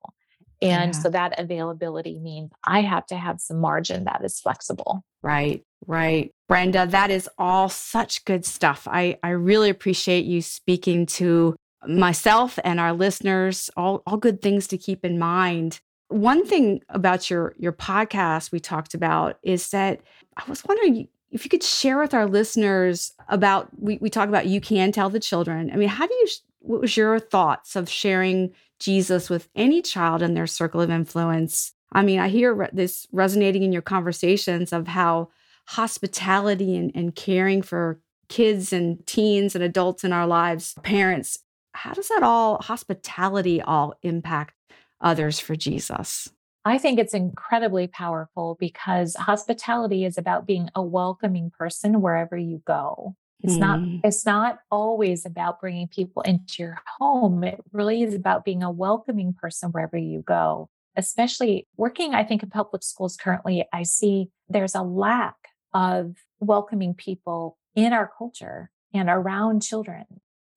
And 0.61 0.93
Yeah. 0.93 0.99
so 0.99 1.09
that 1.09 1.39
availability 1.39 2.19
means 2.19 2.51
I 2.63 2.81
have 2.81 3.05
to 3.07 3.15
have 3.15 3.41
some 3.41 3.59
margin 3.59 4.05
that 4.05 4.21
is 4.23 4.39
flexible. 4.39 5.03
Right, 5.21 5.63
right. 5.87 6.31
Brenda, 6.47 6.85
that 6.87 7.09
is 7.11 7.29
all 7.37 7.69
such 7.69 8.23
good 8.25 8.45
stuff. 8.45 8.87
I, 8.89 9.17
I 9.23 9.29
really 9.29 9.69
appreciate 9.69 10.25
you 10.25 10.41
speaking 10.41 11.05
to 11.07 11.55
myself 11.87 12.57
and 12.63 12.79
our 12.79 12.93
listeners, 12.93 13.69
all, 13.75 14.01
all 14.05 14.17
good 14.17 14.41
things 14.41 14.67
to 14.67 14.77
keep 14.77 15.03
in 15.05 15.19
mind. 15.19 15.79
One 16.09 16.45
thing 16.45 16.81
about 16.89 17.29
your, 17.29 17.55
your 17.57 17.73
podcast 17.73 18.51
we 18.51 18.59
talked 18.59 18.93
about 18.93 19.37
is 19.43 19.69
that 19.69 20.01
I 20.37 20.43
was 20.47 20.63
wondering 20.63 21.07
if 21.31 21.43
you 21.43 21.49
could 21.49 21.63
share 21.63 21.97
with 21.99 22.13
our 22.13 22.27
listeners 22.27 23.13
about, 23.27 23.69
we, 23.79 23.97
we 23.97 24.09
talk 24.09 24.29
about 24.29 24.45
you 24.45 24.61
can 24.61 24.91
tell 24.91 25.09
the 25.09 25.19
children. 25.19 25.69
I 25.71 25.75
mean, 25.75 25.89
how 25.89 26.07
do 26.07 26.13
you, 26.13 26.27
what 26.59 26.81
was 26.81 26.95
your 26.95 27.19
thoughts 27.19 27.75
of 27.75 27.89
sharing 27.89 28.53
Jesus 28.79 29.29
with 29.29 29.49
any 29.55 29.81
child 29.81 30.21
in 30.21 30.33
their 30.33 30.47
circle 30.47 30.81
of 30.81 30.89
influence? 30.89 31.73
I 31.91 32.03
mean, 32.03 32.19
I 32.19 32.29
hear 32.29 32.53
re- 32.53 32.69
this 32.73 33.07
resonating 33.11 33.63
in 33.63 33.71
your 33.71 33.81
conversations 33.81 34.73
of 34.73 34.88
how 34.88 35.29
hospitality 35.67 36.75
and, 36.75 36.91
and 36.93 37.15
caring 37.15 37.61
for 37.61 37.99
kids 38.27 38.73
and 38.73 39.05
teens 39.05 39.55
and 39.55 39.63
adults 39.63 40.03
in 40.03 40.11
our 40.11 40.27
lives, 40.27 40.75
parents, 40.83 41.39
how 41.73 41.93
does 41.93 42.07
that 42.09 42.23
all, 42.23 42.61
hospitality 42.61 43.61
all 43.61 43.93
impact 44.01 44.55
others 45.01 45.39
for 45.39 45.55
Jesus? 45.55 46.31
I 46.63 46.79
think 46.79 46.97
it's 46.97 47.13
incredibly 47.13 47.88
powerful 47.88 48.57
because 48.59 49.15
hospitality 49.15 50.03
is 50.03 50.17
about 50.17 50.47
being 50.47 50.69
a 50.73 50.81
welcoming 50.81 51.51
person 51.51 52.01
wherever 52.01 52.35
you 52.35 52.63
go. 52.65 53.15
It's 53.45 53.58
not 53.58 53.79
Mm. 53.79 54.01
it's 54.03 54.25
not 54.25 54.60
always 54.71 55.25
about 55.25 55.60
bringing 55.62 55.88
people 55.88 56.21
into 56.23 56.63
your 56.63 56.77
home. 56.99 57.43
It 57.43 57.62
really 57.71 58.01
is 58.03 58.13
about 58.13 58.43
being 58.43 58.63
a 58.63 58.71
welcoming 58.71 59.34
person 59.34 59.71
wherever 59.71 59.97
you 59.97 60.21
go. 60.21 60.69
Especially 60.97 61.67
working 61.77 62.13
I 62.15 62.23
think 62.23 62.41
in 62.43 62.49
public 62.49 62.81
schools 62.84 63.15
currently, 63.17 63.65
I 63.71 63.84
see 63.84 64.29
there's 64.49 64.75
a 64.75 64.81
lack 64.81 65.36
of 65.73 66.15
welcoming 66.39 66.93
people 66.93 67.58
in 67.75 67.93
our 67.93 68.10
culture 68.17 68.71
and 68.93 69.10
around 69.10 69.62
children. 69.62 70.05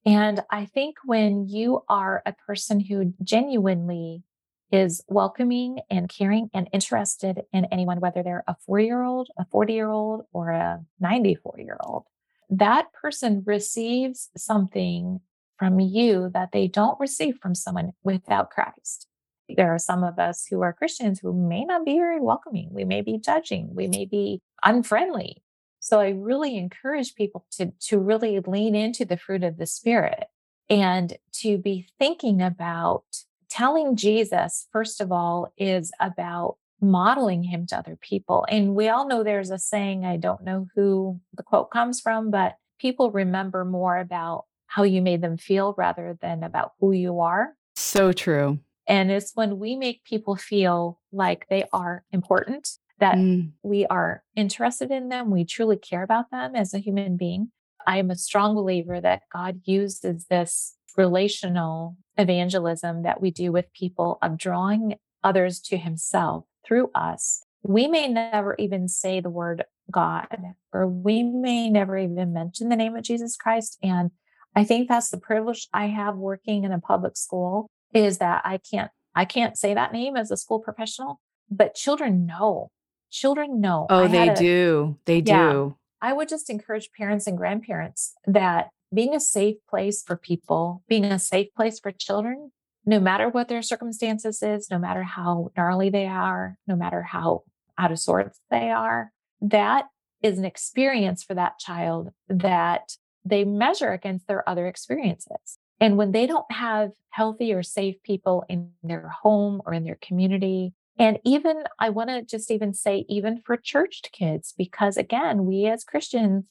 And 0.07 0.42
I 0.51 0.64
think 0.64 0.96
when 1.05 1.48
you 1.48 1.83
are 1.88 2.22
a 2.24 2.33
person 2.33 2.81
who 2.81 3.14
genuinely 3.22 4.22
is 4.70 5.03
welcoming 5.09 5.81
and 5.90 6.09
caring 6.09 6.51
and 6.55 6.68
interested 6.72 7.42
in 7.53 7.64
anyone, 7.66 8.01
whether 8.01 8.22
they're 8.22 8.44
a 8.46 8.55
four 8.64 8.79
year 8.79 9.03
old, 9.03 9.29
a 9.38 9.44
40 9.46 9.72
year 9.72 9.88
old, 9.88 10.27
or 10.33 10.51
a 10.51 10.85
94 11.01 11.57
year 11.59 11.79
old, 11.83 12.05
that 12.50 12.92
person 12.92 13.42
receives 13.46 14.30
something 14.37 15.20
from 15.58 15.80
you 15.80 16.30
that 16.32 16.52
they 16.52 16.68
don't 16.68 16.98
receive 17.00 17.38
from 17.40 17.54
someone 17.54 17.92
without 18.02 18.50
Christ. 18.50 19.06
There 19.48 19.74
are 19.74 19.78
some 19.78 20.04
of 20.04 20.18
us 20.18 20.46
who 20.48 20.61
are 20.62 20.72
Christians 20.72 21.20
who 21.20 21.32
may 21.32 21.64
not 21.64 21.84
be 21.84 21.94
very 21.94 22.20
welcoming. 22.20 22.68
We 22.70 22.84
may 22.84 23.00
be 23.00 23.18
judging. 23.18 23.74
We 23.74 23.88
may 23.88 24.04
be 24.04 24.40
unfriendly. 24.64 25.42
So 25.80 26.00
I 26.00 26.11
really 26.11 26.56
encourage 26.56 27.14
people 27.14 27.46
to, 27.52 27.72
to 27.88 27.98
really 27.98 28.40
lean 28.40 28.74
into 28.74 29.04
the 29.04 29.16
fruit 29.16 29.42
of 29.42 29.56
the 29.56 29.66
Spirit 29.66 30.26
and 30.68 31.16
to 31.34 31.56
be 31.58 31.87
thinking 31.98 32.42
about 32.42 33.04
telling 33.48 33.96
Jesus, 33.96 34.68
first 34.72 35.00
of 35.00 35.11
all, 35.11 35.52
is 35.56 35.90
about 35.98 36.56
modeling 36.80 37.42
him 37.42 37.66
to 37.66 37.78
other 37.78 37.96
people. 38.00 38.46
And 38.48 38.74
we 38.74 38.88
all 38.88 39.06
know 39.06 39.22
there's 39.22 39.50
a 39.50 39.58
saying, 39.58 40.04
I 40.04 40.16
don't 40.16 40.44
know 40.44 40.66
who 40.74 41.20
the 41.34 41.42
quote 41.42 41.70
comes 41.70 42.00
from, 42.00 42.30
but 42.30 42.56
people 42.78 43.10
remember 43.10 43.64
more 43.64 43.98
about 43.98 44.44
how 44.66 44.82
you 44.82 45.02
made 45.02 45.22
them 45.22 45.36
feel 45.36 45.74
rather 45.76 46.16
than 46.20 46.42
about 46.42 46.72
who 46.80 46.92
you 46.92 47.20
are. 47.20 47.54
So 47.76 48.12
true. 48.12 48.60
And 48.86 49.10
it's 49.10 49.32
when 49.34 49.58
we 49.58 49.76
make 49.76 50.04
people 50.04 50.36
feel 50.36 51.00
like 51.12 51.46
they 51.48 51.64
are 51.72 52.04
important, 52.12 52.68
that 53.00 53.16
Mm, 53.16 53.52
we 53.62 53.86
are 53.86 54.24
interested 54.34 54.90
in 54.90 55.08
them, 55.08 55.30
we 55.30 55.44
truly 55.44 55.76
care 55.76 56.02
about 56.02 56.30
them 56.30 56.56
as 56.56 56.74
a 56.74 56.78
human 56.78 57.16
being. 57.16 57.50
I 57.86 57.98
am 57.98 58.10
a 58.10 58.16
strong 58.16 58.54
believer 58.54 59.00
that 59.00 59.22
God 59.32 59.60
uses 59.64 60.26
this 60.26 60.76
relational 60.96 61.96
evangelism 62.16 63.04
that 63.04 63.20
we 63.20 63.30
do 63.30 63.52
with 63.52 63.72
people 63.72 64.18
of 64.20 64.36
drawing 64.36 64.96
others 65.22 65.60
to 65.60 65.76
himself 65.76 66.44
through 66.68 66.90
us. 66.94 67.42
We 67.62 67.88
may 67.88 68.07
never 68.07 68.54
even 68.59 68.88
say 68.88 69.20
the 69.20 69.31
word 69.31 69.64
God, 69.90 70.28
or 70.72 70.87
we 70.87 71.22
may 71.24 71.70
never 71.70 71.96
even 71.96 72.33
mention 72.33 72.68
the 72.68 72.76
name 72.76 72.94
of 72.94 73.02
Jesus 73.02 73.37
Christ. 73.37 73.78
And 73.83 74.11
I 74.54 74.64
think 74.64 74.88
that's 74.88 75.11
the 75.11 75.18
privilege 75.18 75.66
I 75.72 75.87
have 75.87 76.16
working 76.16 76.64
in 76.64 76.72
a 76.72 76.78
public 76.81 77.16
school 77.16 77.68
is 77.94 78.18
that 78.18 78.42
I 78.44 78.59
can't 78.59 78.90
I 79.14 79.24
can't 79.24 79.59
say 79.59 79.74
that 79.74 79.92
name 79.92 80.16
as 80.16 80.31
a 80.31 80.37
school 80.37 80.61
professional, 80.61 81.20
but 81.50 81.74
children 81.74 82.26
know. 82.26 82.70
Children 83.11 83.61
know. 83.61 83.87
Oh, 83.90 84.07
they 84.07 84.28
a- 84.28 84.37
do. 84.37 84.96
They 85.07 85.18
Yeah. 85.20 85.52
do. 85.52 85.76
I 86.00 86.12
would 86.12 86.28
just 86.28 86.50
encourage 86.50 86.92
parents 86.92 87.26
and 87.26 87.37
grandparents 87.37 88.14
that 88.26 88.68
being 88.94 89.14
a 89.14 89.20
safe 89.20 89.57
place 89.68 90.02
for 90.02 90.16
people, 90.16 90.85
being 90.88 91.04
a 91.07 91.18
safe 91.18 91.48
place 91.57 91.81
for 91.81 91.90
children, 91.90 92.52
no 92.88 92.98
matter 92.98 93.29
what 93.29 93.48
their 93.48 93.61
circumstances 93.61 94.42
is, 94.42 94.70
no 94.70 94.79
matter 94.79 95.03
how 95.03 95.51
gnarly 95.55 95.90
they 95.90 96.07
are, 96.07 96.57
no 96.66 96.74
matter 96.74 97.03
how 97.03 97.42
out 97.77 97.92
of 97.92 97.98
sorts 97.98 98.40
they 98.51 98.70
are, 98.70 99.12
that 99.42 99.85
is 100.22 100.38
an 100.38 100.46
experience 100.46 101.22
for 101.22 101.35
that 101.35 101.59
child 101.59 102.09
that 102.31 102.92
they 103.27 103.44
measure 103.44 103.92
against 103.92 104.27
their 104.27 104.48
other 104.48 104.66
experiences. 104.66 105.59
And 105.79 105.98
when 105.98 106.12
they 106.12 106.27
don't 106.27 106.51
have 106.51 106.92
healthy 107.11 107.53
or 107.53 107.62
safe 107.62 107.96
people 108.03 108.44
in 108.48 108.70
their 108.83 109.11
home 109.22 109.61
or 109.66 109.74
in 109.74 109.85
their 109.85 109.98
community, 110.01 110.72
and 110.98 111.18
even 111.24 111.64
I 111.79 111.90
want 111.90 112.09
to 112.09 112.22
just 112.22 112.51
even 112.51 112.72
say, 112.72 113.05
even 113.07 113.42
for 113.44 113.59
churched 113.59 114.12
kids, 114.12 114.55
because 114.57 114.96
again, 114.96 115.44
we 115.44 115.66
as 115.66 115.85
Christians, 115.85 116.44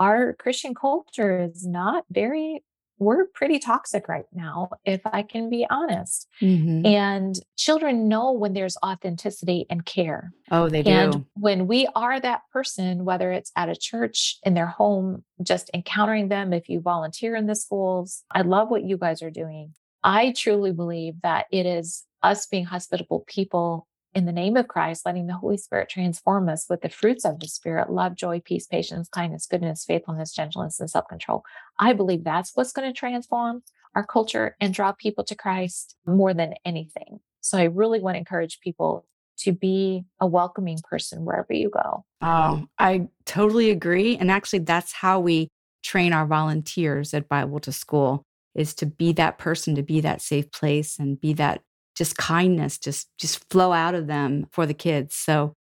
our 0.00 0.32
Christian 0.34 0.74
culture 0.74 1.40
is 1.40 1.64
not 1.64 2.04
very, 2.10 2.64
we're 3.04 3.26
pretty 3.26 3.58
toxic 3.58 4.08
right 4.08 4.24
now, 4.32 4.70
if 4.84 5.00
I 5.04 5.22
can 5.22 5.50
be 5.50 5.66
honest. 5.68 6.28
Mhm. 6.40 6.86
And 6.86 7.38
children 7.56 8.08
know 8.08 8.32
when 8.32 8.54
there's 8.54 8.76
authenticity 8.84 9.66
and 9.70 9.84
care. 9.84 10.32
Oh, 10.50 10.68
they 10.68 10.82
do. 10.82 10.90
And 10.90 11.24
when 11.34 11.66
we 11.66 11.86
are 11.94 12.18
that 12.18 12.42
person, 12.52 13.04
whether 13.04 13.30
it's 13.30 13.52
at 13.56 13.68
a 13.68 13.76
church, 13.76 14.38
in 14.44 14.54
their 14.54 14.66
home, 14.66 15.24
just 15.42 15.70
encountering 15.74 16.28
them, 16.28 16.52
if 16.52 16.68
you 16.68 16.80
volunteer 16.80 17.36
in 17.36 17.46
the 17.46 17.54
schools, 17.54 18.24
I 18.30 18.42
love 18.42 18.70
what 18.70 18.84
you 18.84 18.96
guys 18.96 19.22
are 19.22 19.30
doing. 19.30 19.74
I 20.02 20.32
truly 20.32 20.72
believe 20.72 21.14
that 21.22 21.46
it 21.50 21.66
is 21.66 22.04
us 22.22 22.46
being 22.46 22.64
hospitable 22.64 23.24
people 23.26 23.86
in 24.14 24.26
the 24.26 24.32
name 24.32 24.56
of 24.56 24.68
Christ, 24.68 25.04
letting 25.04 25.26
the 25.26 25.34
Holy 25.34 25.56
Spirit 25.56 25.88
transform 25.88 26.48
us 26.48 26.66
with 26.68 26.82
the 26.82 26.88
fruits 26.88 27.24
of 27.24 27.40
the 27.40 27.48
Spirit 27.48 27.90
love, 27.90 28.14
joy, 28.14 28.40
peace, 28.44 28.66
patience, 28.66 29.08
kindness, 29.08 29.46
goodness, 29.46 29.84
faithfulness, 29.84 30.32
gentleness, 30.32 30.80
and 30.80 30.88
self 30.88 31.08
control. 31.08 31.42
I 31.78 31.92
believe 31.92 32.24
that's 32.24 32.52
what's 32.54 32.72
going 32.72 32.92
to 32.92 32.98
transform 32.98 33.62
our 33.94 34.06
culture 34.06 34.56
and 34.60 34.72
draw 34.72 34.92
people 34.92 35.24
to 35.24 35.34
Christ 35.34 35.96
more 36.06 36.34
than 36.34 36.54
anything. 36.64 37.20
So 37.40 37.58
I 37.58 37.64
really 37.64 38.00
want 38.00 38.14
to 38.14 38.18
encourage 38.18 38.60
people 38.60 39.06
to 39.38 39.52
be 39.52 40.04
a 40.20 40.26
welcoming 40.26 40.78
person 40.88 41.24
wherever 41.24 41.52
you 41.52 41.70
go. 41.70 42.04
Oh, 42.22 42.66
I 42.78 43.08
totally 43.26 43.70
agree. 43.70 44.16
And 44.16 44.30
actually, 44.30 44.60
that's 44.60 44.92
how 44.92 45.20
we 45.20 45.48
train 45.82 46.12
our 46.12 46.26
volunteers 46.26 47.12
at 47.12 47.28
Bible 47.28 47.60
to 47.60 47.72
School 47.72 48.22
is 48.54 48.74
to 48.74 48.86
be 48.86 49.12
that 49.12 49.38
person, 49.38 49.74
to 49.74 49.82
be 49.82 50.00
that 50.00 50.22
safe 50.22 50.50
place 50.52 50.98
and 50.98 51.20
be 51.20 51.32
that 51.34 51.60
just 51.94 52.16
kindness, 52.16 52.78
just 52.78 53.08
just 53.18 53.48
flow 53.50 53.72
out 53.72 53.94
of 53.94 54.06
them 54.06 54.46
for 54.50 54.66
the 54.66 54.74
kids. 54.74 55.14
So 55.14 55.54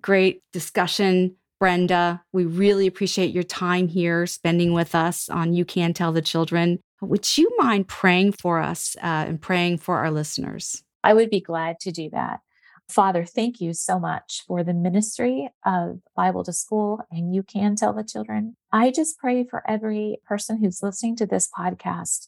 great 0.00 0.42
discussion, 0.52 1.36
Brenda. 1.58 2.22
We 2.32 2.44
really 2.44 2.86
appreciate 2.86 3.34
your 3.34 3.42
time 3.42 3.88
here 3.88 4.26
spending 4.26 4.72
with 4.72 4.94
us 4.94 5.28
on 5.28 5.52
You 5.52 5.64
Can 5.64 5.92
Tell 5.92 6.12
the 6.12 6.22
Children. 6.22 6.80
Would 7.02 7.38
you 7.38 7.50
mind 7.58 7.88
praying 7.88 8.32
for 8.32 8.60
us 8.60 8.96
uh, 9.02 9.24
and 9.28 9.40
praying 9.40 9.78
for 9.78 9.98
our 9.98 10.10
listeners? 10.10 10.82
I 11.02 11.14
would 11.14 11.30
be 11.30 11.40
glad 11.40 11.80
to 11.80 11.92
do 11.92 12.10
that. 12.10 12.40
Father, 12.90 13.24
thank 13.24 13.60
you 13.60 13.72
so 13.72 14.00
much 14.00 14.42
for 14.46 14.64
the 14.64 14.74
ministry 14.74 15.48
of 15.64 16.00
Bible 16.16 16.42
to 16.44 16.52
School 16.52 17.00
and 17.10 17.34
you 17.34 17.44
can 17.44 17.76
tell 17.76 17.92
the 17.92 18.02
children. 18.02 18.56
I 18.72 18.90
just 18.90 19.16
pray 19.16 19.44
for 19.44 19.62
every 19.68 20.18
person 20.26 20.58
who's 20.58 20.82
listening 20.82 21.14
to 21.16 21.26
this 21.26 21.48
podcast 21.56 22.26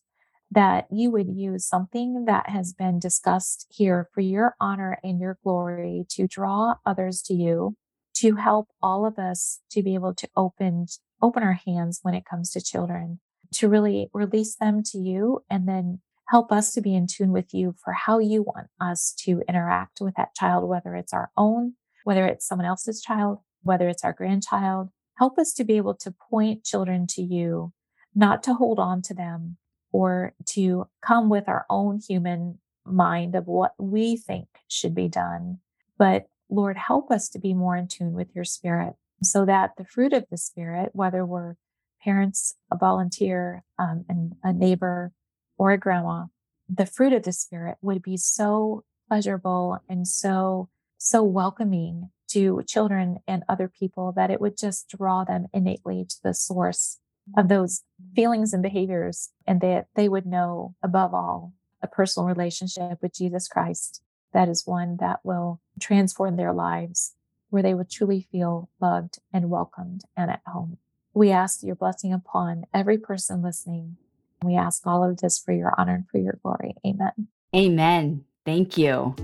that 0.52 0.86
you 0.90 1.10
would 1.10 1.28
use 1.28 1.64
something 1.64 2.26
that 2.26 2.50
has 2.50 2.74
been 2.74 2.98
discussed 2.98 3.66
here 3.70 4.08
for 4.12 4.20
your 4.20 4.54
honor 4.60 4.98
and 5.02 5.18
your 5.18 5.38
glory 5.42 6.04
to 6.10 6.26
draw 6.26 6.74
others 6.84 7.22
to 7.22 7.34
you, 7.34 7.74
to 8.14 8.36
help 8.36 8.68
all 8.82 9.06
of 9.06 9.18
us 9.18 9.60
to 9.70 9.82
be 9.82 9.94
able 9.94 10.14
to 10.14 10.28
open 10.36 10.86
open 11.22 11.42
our 11.42 11.58
hands 11.64 12.00
when 12.02 12.14
it 12.14 12.26
comes 12.26 12.50
to 12.50 12.60
children, 12.60 13.20
to 13.52 13.68
really 13.68 14.10
release 14.12 14.56
them 14.56 14.82
to 14.82 14.98
you 14.98 15.40
and 15.48 15.68
then 15.68 16.00
help 16.28 16.50
us 16.50 16.72
to 16.72 16.80
be 16.80 16.94
in 16.94 17.06
tune 17.06 17.30
with 17.30 17.54
you 17.54 17.74
for 17.82 17.92
how 17.92 18.18
you 18.18 18.42
want 18.42 18.66
us 18.80 19.14
to 19.16 19.42
interact 19.48 20.00
with 20.00 20.14
that 20.16 20.34
child, 20.34 20.68
whether 20.68 20.96
it's 20.96 21.12
our 21.12 21.30
own, 21.36 21.74
whether 22.04 22.26
it's 22.26 22.46
someone 22.46 22.66
else's 22.66 23.00
child, 23.00 23.38
whether 23.62 23.88
it's 23.88 24.04
our 24.04 24.12
grandchild. 24.12 24.88
Help 25.16 25.38
us 25.38 25.52
to 25.52 25.64
be 25.64 25.76
able 25.76 25.94
to 25.94 26.12
point 26.30 26.64
children 26.64 27.06
to 27.06 27.22
you, 27.22 27.72
not 28.14 28.42
to 28.42 28.54
hold 28.54 28.78
on 28.80 29.00
to 29.00 29.14
them 29.14 29.56
or 29.92 30.32
to 30.46 30.88
come 31.00 31.28
with 31.28 31.48
our 31.48 31.66
own 31.70 31.98
human 31.98 32.58
mind 32.84 33.34
of 33.34 33.46
what 33.46 33.74
we 33.78 34.16
think 34.16 34.48
should 34.66 34.94
be 34.94 35.08
done. 35.08 35.58
But 35.98 36.26
Lord, 36.48 36.76
help 36.76 37.10
us 37.10 37.28
to 37.30 37.38
be 37.38 37.54
more 37.54 37.76
in 37.76 37.88
tune 37.88 38.12
with 38.12 38.34
your 38.34 38.44
spirit 38.44 38.94
so 39.22 39.44
that 39.44 39.72
the 39.76 39.84
fruit 39.84 40.12
of 40.12 40.26
the 40.30 40.36
spirit, 40.36 40.90
whether 40.92 41.24
we're 41.24 41.54
parents, 42.02 42.56
a 42.70 42.76
volunteer, 42.76 43.62
um, 43.78 44.04
and 44.08 44.34
a 44.42 44.52
neighbor, 44.52 45.12
or 45.56 45.70
a 45.70 45.78
grandma, 45.78 46.26
the 46.68 46.86
fruit 46.86 47.12
of 47.12 47.22
the 47.22 47.32
spirit 47.32 47.76
would 47.80 48.02
be 48.02 48.16
so 48.16 48.84
pleasurable 49.08 49.78
and 49.88 50.08
so, 50.08 50.68
so 50.98 51.22
welcoming 51.22 52.10
to 52.28 52.62
children 52.66 53.18
and 53.28 53.44
other 53.48 53.68
people 53.68 54.12
that 54.12 54.30
it 54.30 54.40
would 54.40 54.56
just 54.56 54.88
draw 54.88 55.22
them 55.22 55.46
innately 55.52 56.04
to 56.08 56.16
the 56.24 56.34
source 56.34 56.98
of 57.36 57.48
those 57.48 57.82
feelings 58.14 58.52
and 58.52 58.62
behaviors 58.62 59.30
and 59.46 59.60
that 59.60 59.86
they 59.94 60.08
would 60.08 60.26
know 60.26 60.74
above 60.82 61.14
all 61.14 61.52
a 61.82 61.86
personal 61.86 62.26
relationship 62.26 62.98
with 63.02 63.14
Jesus 63.14 63.48
Christ 63.48 64.02
that 64.32 64.48
is 64.48 64.66
one 64.66 64.96
that 65.00 65.20
will 65.24 65.60
transform 65.80 66.36
their 66.36 66.52
lives 66.52 67.14
where 67.50 67.62
they 67.62 67.74
will 67.74 67.84
truly 67.84 68.26
feel 68.32 68.70
loved 68.80 69.18
and 69.32 69.50
welcomed 69.50 70.02
and 70.16 70.30
at 70.30 70.40
home. 70.46 70.78
We 71.12 71.30
ask 71.30 71.62
your 71.62 71.74
blessing 71.74 72.12
upon 72.12 72.64
every 72.72 72.96
person 72.96 73.42
listening. 73.42 73.96
We 74.42 74.56
ask 74.56 74.86
all 74.86 75.04
of 75.04 75.18
this 75.18 75.38
for 75.38 75.52
your 75.52 75.74
honor 75.76 75.94
and 75.96 76.08
for 76.08 76.18
your 76.18 76.38
glory. 76.42 76.74
Amen. 76.86 77.28
Amen. 77.54 78.24
Thank 78.46 78.78
you. 78.78 79.14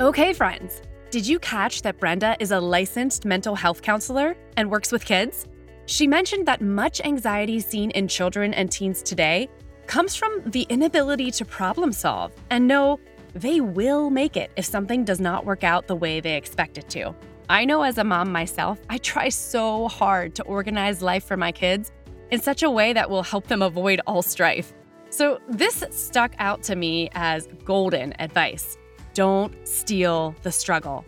Okay, 0.00 0.32
friends. 0.32 0.80
Did 1.08 1.24
you 1.24 1.38
catch 1.38 1.82
that 1.82 2.00
Brenda 2.00 2.36
is 2.40 2.50
a 2.50 2.58
licensed 2.58 3.24
mental 3.24 3.54
health 3.54 3.80
counselor 3.80 4.36
and 4.56 4.68
works 4.68 4.90
with 4.90 5.04
kids? 5.04 5.46
She 5.86 6.08
mentioned 6.08 6.46
that 6.46 6.60
much 6.60 7.00
anxiety 7.00 7.60
seen 7.60 7.92
in 7.92 8.08
children 8.08 8.52
and 8.52 8.70
teens 8.70 9.02
today 9.02 9.48
comes 9.86 10.16
from 10.16 10.42
the 10.46 10.62
inability 10.62 11.30
to 11.30 11.44
problem 11.44 11.92
solve 11.92 12.32
and 12.50 12.66
know 12.66 12.98
they 13.34 13.60
will 13.60 14.10
make 14.10 14.36
it 14.36 14.50
if 14.56 14.64
something 14.64 15.04
does 15.04 15.20
not 15.20 15.46
work 15.46 15.62
out 15.62 15.86
the 15.86 15.94
way 15.94 16.18
they 16.18 16.36
expect 16.36 16.76
it 16.76 16.88
to. 16.88 17.14
I 17.48 17.64
know 17.64 17.82
as 17.82 17.98
a 17.98 18.04
mom 18.04 18.32
myself, 18.32 18.80
I 18.90 18.98
try 18.98 19.28
so 19.28 19.86
hard 19.86 20.34
to 20.34 20.42
organize 20.42 21.02
life 21.02 21.22
for 21.22 21.36
my 21.36 21.52
kids 21.52 21.92
in 22.32 22.40
such 22.40 22.64
a 22.64 22.70
way 22.70 22.92
that 22.92 23.08
will 23.08 23.22
help 23.22 23.46
them 23.46 23.62
avoid 23.62 24.00
all 24.08 24.22
strife. 24.22 24.72
So, 25.10 25.40
this 25.48 25.84
stuck 25.90 26.34
out 26.40 26.64
to 26.64 26.74
me 26.74 27.10
as 27.14 27.46
golden 27.64 28.12
advice. 28.20 28.76
Don't 29.16 29.54
steal 29.66 30.34
the 30.42 30.52
struggle. 30.52 31.02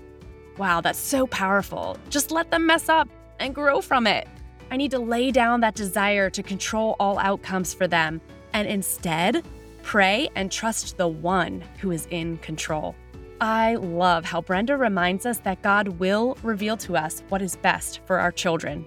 Wow, 0.57 0.81
that's 0.81 0.99
so 0.99 1.27
powerful. 1.27 1.99
Just 2.09 2.31
let 2.31 2.51
them 2.51 2.65
mess 2.65 2.89
up 2.89 3.07
and 3.39 3.55
grow 3.55 3.83
from 3.83 4.07
it. 4.07 4.27
I 4.71 4.79
need 4.79 4.93
to 4.93 4.99
lay 4.99 5.31
down 5.31 5.61
that 5.61 5.75
desire 5.75 6.31
to 6.31 6.43
control 6.43 6.97
all 6.99 7.19
outcomes 7.19 7.75
for 7.75 7.87
them 7.87 8.23
and 8.55 8.67
instead 8.67 9.45
pray 9.83 10.31
and 10.37 10.51
trust 10.51 10.97
the 10.97 11.07
one 11.07 11.63
who 11.81 11.91
is 11.91 12.09
in 12.11 12.39
control. 12.39 12.97
I 13.43 13.75
love 13.75 14.25
how 14.25 14.41
Brenda 14.41 14.79
reminds 14.79 15.27
us 15.27 15.41
that 15.41 15.61
God 15.61 15.89
will 15.89 16.39
reveal 16.43 16.79
to 16.79 16.97
us 16.97 17.23
what 17.29 17.43
is 17.43 17.57
best 17.57 18.01
for 18.07 18.19
our 18.19 18.33
children. 18.33 18.87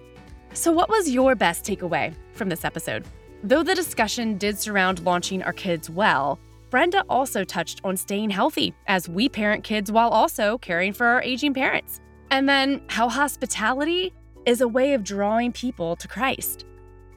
So, 0.52 0.72
what 0.72 0.88
was 0.88 1.08
your 1.08 1.36
best 1.36 1.64
takeaway 1.64 2.12
from 2.32 2.48
this 2.48 2.64
episode? 2.64 3.04
Though 3.44 3.62
the 3.62 3.76
discussion 3.76 4.36
did 4.36 4.58
surround 4.58 5.04
launching 5.04 5.44
our 5.44 5.52
kids 5.52 5.88
well, 5.88 6.40
Brenda 6.72 7.04
also 7.06 7.44
touched 7.44 7.82
on 7.84 7.98
staying 7.98 8.30
healthy 8.30 8.72
as 8.86 9.06
we 9.06 9.28
parent 9.28 9.62
kids 9.62 9.92
while 9.92 10.08
also 10.08 10.56
caring 10.56 10.94
for 10.94 11.04
our 11.04 11.22
aging 11.22 11.52
parents. 11.52 12.00
And 12.30 12.48
then 12.48 12.80
how 12.86 13.10
hospitality 13.10 14.14
is 14.46 14.62
a 14.62 14.68
way 14.68 14.94
of 14.94 15.04
drawing 15.04 15.52
people 15.52 15.96
to 15.96 16.08
Christ. 16.08 16.64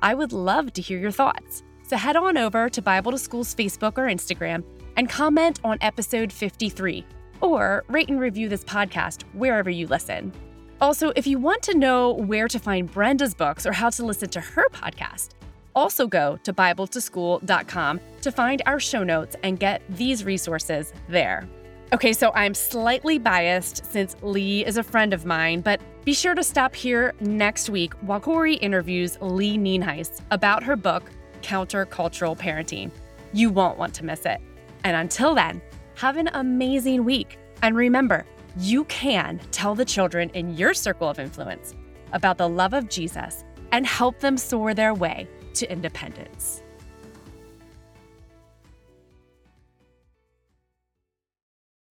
I 0.02 0.14
would 0.14 0.34
love 0.34 0.74
to 0.74 0.82
hear 0.82 1.00
your 1.00 1.10
thoughts. 1.10 1.64
So 1.84 1.96
head 1.96 2.18
on 2.18 2.38
over 2.38 2.68
to 2.68 2.82
Bible 2.82 3.14
to 3.14 3.18
School's 3.18 3.56
Facebook 3.56 3.98
or 3.98 4.08
Instagram 4.08 4.62
and 4.98 5.10
comment 5.10 5.62
on 5.64 5.78
episode 5.80 6.34
53 6.34 7.06
or 7.40 7.86
rate 7.88 8.10
and 8.10 8.20
review 8.20 8.50
this 8.50 8.66
podcast 8.66 9.24
wherever 9.32 9.70
you 9.70 9.88
listen. 9.88 10.34
Also, 10.82 11.14
if 11.16 11.26
you 11.26 11.40
want 11.40 11.64
to 11.64 11.78
know 11.78 12.12
where 12.12 12.50
to 12.50 12.60
find 12.60 12.92
Brenda's 12.92 13.34
books 13.34 13.66
or 13.66 13.72
how 13.72 13.90
to 13.90 14.06
listen 14.06 14.28
to 14.32 14.42
her 14.42 14.68
podcast, 14.74 15.30
Also, 15.76 16.08
go 16.08 16.38
to 16.44 16.54
Bible2School.com 16.54 18.00
to 18.22 18.32
find 18.32 18.62
our 18.66 18.80
show 18.80 19.04
notes 19.04 19.36
and 19.44 19.60
get 19.60 19.82
these 19.90 20.24
resources 20.24 20.94
there. 21.10 21.48
Okay, 21.94 22.14
so 22.14 22.32
I'm 22.34 22.54
slightly 22.54 23.20
biased 23.20 23.86
since 23.86 24.16
Lee 24.22 24.66
is 24.66 24.78
a 24.78 24.84
friend 24.84 25.14
of 25.14 25.26
mine, 25.26 25.62
but 25.62 25.82
be 26.04 26.14
sure 26.14 26.34
to 26.34 26.44
stop 26.44 26.74
here 26.74 27.14
next 27.20 27.70
week 27.70 27.94
while 28.02 28.20
Kori 28.20 28.56
interviews 28.56 29.18
Lee 29.22 29.58
Nienhuis 29.58 30.22
about 30.32 30.64
her 30.64 30.76
book, 30.76 31.12
Countercultural 31.42 32.38
Parenting. 32.38 32.90
You 33.34 33.50
won't 33.50 33.78
want 33.78 33.94
to 33.96 34.06
miss 34.06 34.26
it. 34.26 34.40
And 34.84 34.96
until 34.96 35.36
then, 35.36 35.62
have 35.96 36.18
an 36.18 36.30
amazing 36.34 37.04
week. 37.04 37.38
And 37.62 37.76
remember, 37.76 38.26
you 38.58 38.86
can 38.86 39.40
tell 39.52 39.76
the 39.76 39.86
children 39.86 40.30
in 40.32 40.56
your 40.56 40.74
circle 40.74 41.10
of 41.10 41.20
influence 41.20 41.76
about 42.14 42.38
the 42.38 42.48
love 42.48 42.74
of 42.74 42.90
Jesus 42.90 43.44
and 43.72 43.86
help 43.86 44.20
them 44.20 44.38
soar 44.38 44.74
their 44.74 44.94
way 44.94 45.28
to 45.56 45.72
independence. 45.72 46.62